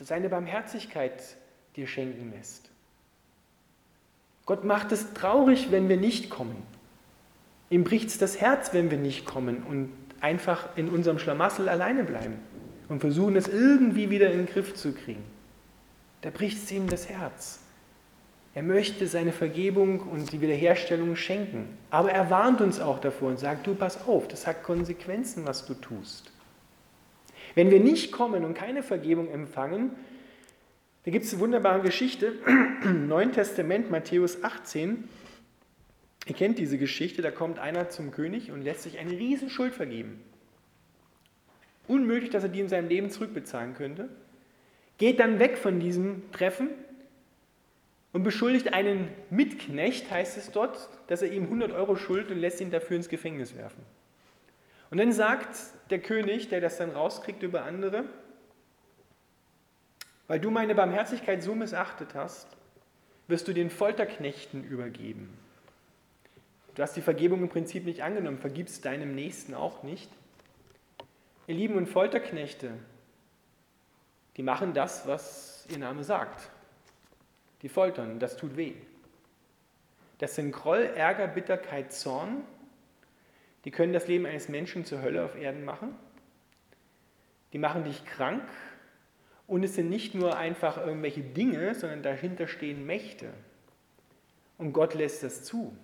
seine 0.00 0.28
Barmherzigkeit 0.28 1.36
dir 1.76 1.86
schenken 1.86 2.32
lässt. 2.32 2.70
Gott 4.46 4.64
macht 4.64 4.92
es 4.92 5.12
traurig, 5.12 5.70
wenn 5.70 5.88
wir 5.88 5.98
nicht 5.98 6.30
kommen. 6.30 6.62
Ihm 7.70 7.84
bricht 7.84 8.20
das 8.22 8.40
Herz, 8.40 8.72
wenn 8.72 8.90
wir 8.90 8.98
nicht 8.98 9.24
kommen 9.24 9.62
und 9.62 9.92
einfach 10.20 10.76
in 10.76 10.88
unserem 10.88 11.18
Schlamassel 11.18 11.68
alleine 11.68 12.04
bleiben 12.04 12.34
und 12.88 13.00
versuchen 13.00 13.36
es 13.36 13.48
irgendwie 13.48 14.10
wieder 14.10 14.30
in 14.30 14.38
den 14.38 14.46
Griff 14.46 14.74
zu 14.74 14.92
kriegen. 14.92 15.22
Da 16.22 16.30
bricht 16.30 16.58
es 16.58 16.72
ihm 16.72 16.88
das 16.88 17.08
Herz. 17.08 17.60
Er 18.54 18.62
möchte 18.62 19.06
seine 19.06 19.32
Vergebung 19.32 20.00
und 20.00 20.32
die 20.32 20.40
Wiederherstellung 20.40 21.14
schenken. 21.14 21.68
Aber 21.90 22.10
er 22.10 22.28
warnt 22.30 22.60
uns 22.60 22.80
auch 22.80 22.98
davor 22.98 23.28
und 23.28 23.38
sagt, 23.38 23.66
du 23.66 23.74
pass 23.74 24.06
auf, 24.08 24.26
das 24.26 24.46
hat 24.46 24.64
Konsequenzen, 24.64 25.46
was 25.46 25.66
du 25.66 25.74
tust. 25.74 26.32
Wenn 27.54 27.70
wir 27.70 27.80
nicht 27.80 28.10
kommen 28.10 28.44
und 28.44 28.54
keine 28.54 28.82
Vergebung 28.82 29.30
empfangen, 29.30 29.90
da 31.04 31.10
gibt 31.10 31.24
es 31.24 31.32
eine 31.32 31.40
wunderbare 31.40 31.82
Geschichte 31.82 32.32
im 32.82 33.06
Neuen 33.08 33.32
Testament, 33.32 33.90
Matthäus 33.90 34.42
18. 34.42 35.04
Ihr 36.26 36.34
kennt 36.34 36.58
diese 36.58 36.78
Geschichte, 36.78 37.22
da 37.22 37.30
kommt 37.30 37.58
einer 37.58 37.88
zum 37.88 38.10
König 38.10 38.50
und 38.50 38.62
lässt 38.62 38.82
sich 38.82 38.98
eine 38.98 39.12
riesen 39.12 39.50
Schuld 39.50 39.74
vergeben. 39.74 40.22
Unmöglich, 41.86 42.30
dass 42.30 42.42
er 42.42 42.50
die 42.50 42.60
in 42.60 42.68
seinem 42.68 42.88
Leben 42.88 43.10
zurückbezahlen 43.10 43.74
könnte. 43.74 44.08
Geht 44.98 45.20
dann 45.20 45.38
weg 45.38 45.56
von 45.56 45.80
diesem 45.80 46.30
Treffen 46.32 46.68
und 48.12 48.24
beschuldigt 48.24 48.72
einen 48.72 49.08
Mitknecht, 49.30 50.10
heißt 50.10 50.36
es 50.36 50.50
dort, 50.50 50.90
dass 51.06 51.22
er 51.22 51.32
ihm 51.32 51.44
100 51.44 51.72
Euro 51.72 51.96
schuldet 51.96 52.30
und 52.30 52.38
lässt 52.38 52.60
ihn 52.60 52.70
dafür 52.70 52.96
ins 52.96 53.08
Gefängnis 53.08 53.56
werfen. 53.56 53.82
Und 54.90 54.98
dann 54.98 55.12
sagt 55.12 55.56
der 55.90 56.00
König, 56.00 56.48
der 56.48 56.60
das 56.60 56.78
dann 56.78 56.90
rauskriegt 56.90 57.42
über 57.42 57.62
andere, 57.64 58.04
weil 60.26 60.40
du 60.40 60.50
meine 60.50 60.74
Barmherzigkeit 60.74 61.42
so 61.42 61.54
missachtet 61.54 62.14
hast, 62.14 62.48
wirst 63.28 63.48
du 63.48 63.52
den 63.52 63.70
Folterknechten 63.70 64.64
übergeben. 64.64 65.30
Du 66.78 66.84
hast 66.84 66.94
die 66.94 67.02
Vergebung 67.02 67.42
im 67.42 67.48
Prinzip 67.48 67.86
nicht 67.86 68.04
angenommen, 68.04 68.38
vergibst 68.38 68.84
deinem 68.84 69.12
Nächsten 69.16 69.52
auch 69.52 69.82
nicht. 69.82 70.08
Ihr 71.48 71.56
Lieben 71.56 71.74
und 71.74 71.88
Folterknechte, 71.88 72.70
die 74.36 74.44
machen 74.44 74.74
das, 74.74 75.04
was 75.04 75.66
ihr 75.72 75.78
Name 75.78 76.04
sagt. 76.04 76.52
Die 77.62 77.68
foltern, 77.68 78.20
das 78.20 78.36
tut 78.36 78.56
weh. 78.56 78.74
Das 80.18 80.36
sind 80.36 80.52
Groll, 80.52 80.84
Ärger, 80.94 81.26
Bitterkeit, 81.26 81.92
Zorn. 81.92 82.44
Die 83.64 83.72
können 83.72 83.92
das 83.92 84.06
Leben 84.06 84.24
eines 84.24 84.48
Menschen 84.48 84.84
zur 84.84 85.02
Hölle 85.02 85.24
auf 85.24 85.34
Erden 85.34 85.64
machen. 85.64 85.96
Die 87.52 87.58
machen 87.58 87.82
dich 87.82 88.04
krank. 88.04 88.48
Und 89.48 89.64
es 89.64 89.74
sind 89.74 89.88
nicht 89.88 90.14
nur 90.14 90.36
einfach 90.36 90.76
irgendwelche 90.76 91.22
Dinge, 91.22 91.74
sondern 91.74 92.04
dahinter 92.04 92.46
stehen 92.46 92.86
Mächte. 92.86 93.34
Und 94.58 94.72
Gott 94.72 94.94
lässt 94.94 95.24
das 95.24 95.42
zu 95.42 95.76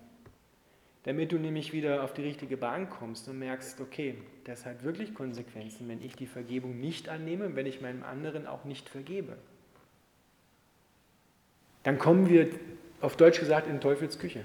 damit 1.05 1.31
du 1.31 1.37
nämlich 1.37 1.71
wieder 1.71 2.03
auf 2.03 2.13
die 2.13 2.23
richtige 2.23 2.57
Bahn 2.57 2.89
kommst 2.89 3.27
und 3.27 3.37
merkst, 3.37 3.79
okay, 3.79 4.15
das 4.43 4.65
hat 4.65 4.83
wirklich 4.83 5.13
Konsequenzen, 5.13 5.87
wenn 5.87 6.01
ich 6.03 6.15
die 6.15 6.25
Vergebung 6.25 6.79
nicht 6.79 7.09
annehme 7.09 7.55
wenn 7.55 7.67
ich 7.67 7.79
meinem 7.79 8.03
anderen 8.03 8.47
auch 8.47 8.65
nicht 8.65 8.89
vergebe. 8.89 9.37
Dann 11.83 11.99
kommen 11.99 12.27
wir, 12.27 12.49
auf 13.01 13.15
Deutsch 13.15 13.39
gesagt, 13.39 13.67
in 13.67 13.79
Teufels 13.79 14.17
Küche. 14.17 14.43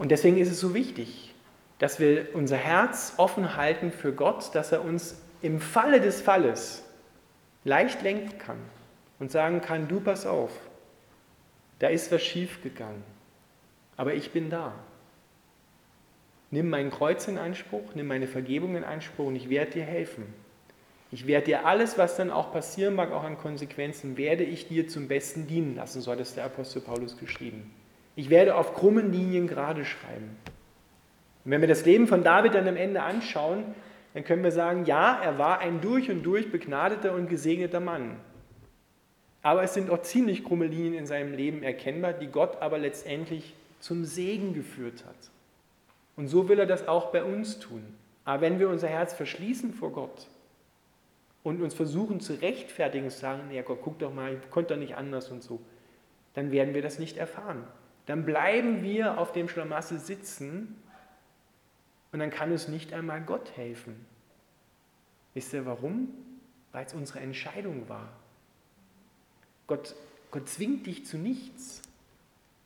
Und 0.00 0.10
deswegen 0.10 0.36
ist 0.36 0.50
es 0.50 0.58
so 0.58 0.74
wichtig, 0.74 1.32
dass 1.78 2.00
wir 2.00 2.34
unser 2.34 2.56
Herz 2.56 3.14
offen 3.18 3.56
halten 3.56 3.92
für 3.92 4.12
Gott, 4.12 4.52
dass 4.54 4.72
er 4.72 4.84
uns 4.84 5.22
im 5.42 5.60
Falle 5.60 6.00
des 6.00 6.20
Falles 6.20 6.84
leicht 7.62 8.02
lenken 8.02 8.36
kann 8.38 8.58
und 9.20 9.30
sagen 9.30 9.60
kann, 9.60 9.86
du 9.86 10.00
pass 10.00 10.26
auf, 10.26 10.50
da 11.78 11.86
ist 11.86 12.10
was 12.10 12.22
schiefgegangen 12.22 13.04
aber 13.96 14.14
ich 14.14 14.30
bin 14.30 14.50
da. 14.50 14.74
Nimm 16.50 16.68
mein 16.68 16.90
Kreuz 16.90 17.28
in 17.28 17.38
Anspruch, 17.38 17.94
nimm 17.94 18.06
meine 18.06 18.26
Vergebung 18.26 18.76
in 18.76 18.84
Anspruch 18.84 19.26
und 19.26 19.36
ich 19.36 19.48
werde 19.48 19.72
dir 19.72 19.84
helfen. 19.84 20.26
Ich 21.10 21.26
werde 21.26 21.46
dir 21.46 21.66
alles, 21.66 21.98
was 21.98 22.16
dann 22.16 22.30
auch 22.30 22.52
passieren 22.52 22.94
mag, 22.94 23.12
auch 23.12 23.24
an 23.24 23.38
Konsequenzen, 23.38 24.16
werde 24.16 24.44
ich 24.44 24.68
dir 24.68 24.88
zum 24.88 25.08
Besten 25.08 25.46
dienen 25.46 25.76
lassen, 25.76 26.00
so 26.00 26.10
hat 26.10 26.20
es 26.20 26.34
der 26.34 26.44
Apostel 26.44 26.80
Paulus 26.80 27.18
geschrieben. 27.18 27.70
Ich 28.16 28.30
werde 28.30 28.56
auf 28.56 28.74
krummen 28.74 29.12
Linien 29.12 29.46
gerade 29.46 29.84
schreiben. 29.84 30.36
Und 31.44 31.50
wenn 31.50 31.60
wir 31.60 31.68
das 31.68 31.84
Leben 31.84 32.06
von 32.06 32.22
David 32.22 32.54
dann 32.54 32.68
am 32.68 32.76
Ende 32.76 33.02
anschauen, 33.02 33.64
dann 34.14 34.24
können 34.24 34.44
wir 34.44 34.52
sagen, 34.52 34.84
ja, 34.84 35.20
er 35.22 35.38
war 35.38 35.60
ein 35.60 35.80
durch 35.80 36.10
und 36.10 36.22
durch 36.22 36.50
begnadeter 36.50 37.14
und 37.14 37.28
gesegneter 37.28 37.80
Mann. 37.80 38.16
Aber 39.42 39.62
es 39.62 39.74
sind 39.74 39.90
auch 39.90 40.02
ziemlich 40.02 40.44
krumme 40.44 40.66
Linien 40.66 40.94
in 40.94 41.06
seinem 41.06 41.34
Leben 41.34 41.62
erkennbar, 41.62 42.12
die 42.12 42.28
Gott 42.28 42.60
aber 42.60 42.78
letztendlich 42.78 43.54
zum 43.82 44.04
Segen 44.04 44.54
geführt 44.54 45.04
hat. 45.04 45.30
Und 46.16 46.28
so 46.28 46.48
will 46.48 46.58
er 46.58 46.66
das 46.66 46.86
auch 46.86 47.10
bei 47.10 47.24
uns 47.24 47.58
tun. 47.58 47.82
Aber 48.24 48.40
wenn 48.40 48.60
wir 48.60 48.68
unser 48.68 48.86
Herz 48.86 49.12
verschließen 49.12 49.74
vor 49.74 49.90
Gott 49.90 50.28
und 51.42 51.60
uns 51.60 51.74
versuchen 51.74 52.20
zu 52.20 52.34
rechtfertigen, 52.34 53.10
sagen, 53.10 53.50
ja 53.50 53.62
Gott, 53.62 53.80
guck 53.82 53.98
doch 53.98 54.14
mal, 54.14 54.34
ich 54.34 54.50
konnte 54.50 54.74
doch 54.74 54.80
nicht 54.80 54.94
anders 54.94 55.30
und 55.30 55.42
so, 55.42 55.60
dann 56.34 56.52
werden 56.52 56.74
wir 56.74 56.82
das 56.82 57.00
nicht 57.00 57.16
erfahren. 57.16 57.64
Dann 58.06 58.24
bleiben 58.24 58.82
wir 58.84 59.18
auf 59.18 59.32
dem 59.32 59.48
Schlamassel 59.48 59.98
sitzen 59.98 60.76
und 62.12 62.20
dann 62.20 62.30
kann 62.30 62.52
uns 62.52 62.68
nicht 62.68 62.92
einmal 62.92 63.20
Gott 63.20 63.56
helfen. 63.56 64.06
Wisst 65.34 65.52
ihr 65.54 65.66
warum? 65.66 66.08
Weil 66.70 66.86
es 66.86 66.94
unsere 66.94 67.18
Entscheidung 67.18 67.88
war. 67.88 68.08
Gott, 69.66 69.96
Gott 70.30 70.48
zwingt 70.48 70.86
dich 70.86 71.04
zu 71.04 71.18
nichts. 71.18 71.82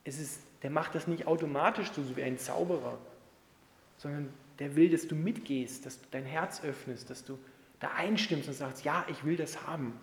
Es 0.05 0.21
ist 0.21 0.46
der 0.63 0.71
macht 0.71 0.95
das 0.95 1.07
nicht 1.07 1.27
automatisch 1.27 1.91
so 1.93 2.17
wie 2.17 2.23
ein 2.23 2.39
Zauberer, 2.39 2.99
sondern 3.99 4.33
der 4.59 4.75
will, 4.77 4.91
dass 4.91 5.07
du 5.07 5.15
mitgehst, 5.15 5.85
dass 5.87 6.01
du 6.01 6.07
dein 6.11 6.25
Herz 6.25 6.63
öffnest, 6.65 7.11
dass 7.11 7.25
du 7.25 7.39
da 7.81 7.91
einstimmst 7.97 8.49
und 8.49 8.55
sagst, 8.55 8.85
ja, 8.85 9.05
ich 9.09 9.25
will 9.25 9.37
das 9.37 9.67
haben. 9.67 9.99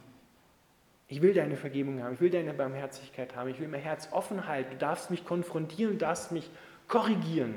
Ich 1.07 1.21
will 1.21 1.33
deine 1.33 1.57
Vergebung 1.57 2.01
haben, 2.01 2.13
ich 2.13 2.21
will 2.21 2.29
deine 2.29 2.53
Barmherzigkeit 2.53 3.35
haben, 3.35 3.49
ich 3.49 3.59
will 3.59 3.67
mein 3.67 3.81
Herz 3.81 4.09
offen 4.11 4.47
halten, 4.47 4.71
du 4.71 4.77
darfst 4.77 5.11
mich 5.11 5.25
konfrontieren, 5.25 5.93
du 5.93 5.99
darfst 5.99 6.31
mich 6.31 6.49
korrigieren. 6.87 7.55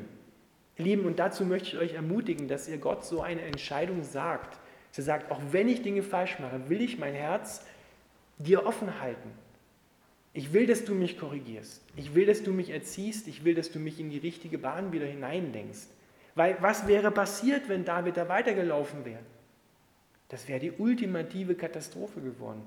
Ihr 0.76 0.84
Lieben, 0.84 1.06
und 1.06 1.18
dazu 1.18 1.44
möchte 1.44 1.68
ich 1.68 1.78
euch 1.78 1.94
ermutigen, 1.94 2.48
dass 2.48 2.68
ihr 2.68 2.78
Gott 2.78 3.04
so 3.04 3.22
eine 3.22 3.42
Entscheidung 3.42 4.02
sagt. 4.02 4.58
Dass 4.90 4.98
er 4.98 5.04
sagt, 5.04 5.30
auch 5.30 5.40
wenn 5.50 5.68
ich 5.68 5.82
Dinge 5.82 6.02
falsch 6.02 6.38
mache, 6.38 6.68
will 6.68 6.82
ich 6.82 6.98
mein 6.98 7.14
Herz 7.14 7.64
dir 8.38 8.66
offen 8.66 9.00
halten. 9.00 9.30
Ich 10.36 10.52
will, 10.52 10.66
dass 10.66 10.84
du 10.84 10.94
mich 10.94 11.18
korrigierst. 11.18 11.80
Ich 11.96 12.14
will, 12.14 12.26
dass 12.26 12.42
du 12.42 12.52
mich 12.52 12.68
erziehst. 12.68 13.26
Ich 13.26 13.46
will, 13.46 13.54
dass 13.54 13.70
du 13.70 13.78
mich 13.78 13.98
in 13.98 14.10
die 14.10 14.18
richtige 14.18 14.58
Bahn 14.58 14.92
wieder 14.92 15.06
hineindenkst. 15.06 15.88
Weil 16.34 16.58
was 16.60 16.86
wäre 16.86 17.10
passiert, 17.10 17.70
wenn 17.70 17.86
David 17.86 18.18
da 18.18 18.28
weitergelaufen 18.28 19.06
wäre? 19.06 19.22
Das 20.28 20.46
wäre 20.46 20.60
die 20.60 20.72
ultimative 20.72 21.54
Katastrophe 21.54 22.20
geworden. 22.20 22.60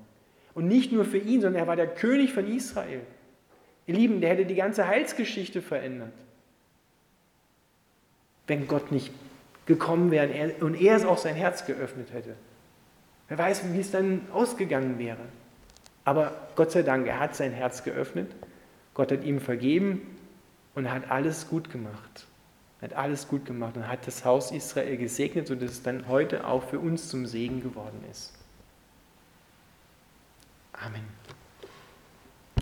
Und 0.52 0.66
nicht 0.66 0.90
nur 0.90 1.04
für 1.04 1.18
ihn, 1.18 1.42
sondern 1.42 1.62
er 1.62 1.68
war 1.68 1.76
der 1.76 1.86
König 1.86 2.32
von 2.32 2.52
Israel. 2.52 3.02
Ihr 3.86 3.94
Lieben, 3.94 4.20
der 4.20 4.30
hätte 4.30 4.46
die 4.46 4.56
ganze 4.56 4.88
Heilsgeschichte 4.88 5.62
verändert. 5.62 6.12
Wenn 8.48 8.66
Gott 8.66 8.90
nicht 8.90 9.12
gekommen 9.66 10.10
wäre 10.10 10.54
und 10.58 10.74
er 10.74 10.96
es 10.96 11.04
auch 11.04 11.18
sein 11.18 11.36
Herz 11.36 11.66
geöffnet 11.66 12.12
hätte. 12.12 12.34
Wer 13.28 13.38
weiß, 13.38 13.72
wie 13.72 13.78
es 13.78 13.92
dann 13.92 14.22
ausgegangen 14.32 14.98
wäre. 14.98 15.20
Aber 16.04 16.32
Gott 16.56 16.70
sei 16.72 16.82
Dank, 16.82 17.06
er 17.06 17.20
hat 17.20 17.34
sein 17.34 17.52
Herz 17.52 17.84
geöffnet, 17.84 18.34
Gott 18.94 19.12
hat 19.12 19.24
ihm 19.24 19.40
vergeben 19.40 20.16
und 20.74 20.90
hat 20.90 21.10
alles 21.10 21.48
gut 21.48 21.70
gemacht. 21.70 22.26
Er 22.80 22.90
hat 22.90 22.96
alles 22.96 23.28
gut 23.28 23.44
gemacht 23.44 23.76
und 23.76 23.86
hat 23.86 24.06
das 24.06 24.24
Haus 24.24 24.50
Israel 24.50 24.96
gesegnet, 24.96 25.46
sodass 25.46 25.70
es 25.70 25.82
dann 25.82 26.08
heute 26.08 26.46
auch 26.46 26.62
für 26.62 26.78
uns 26.78 27.08
zum 27.08 27.26
Segen 27.26 27.62
geworden 27.62 28.02
ist. 28.10 28.32
Amen. 30.72 31.19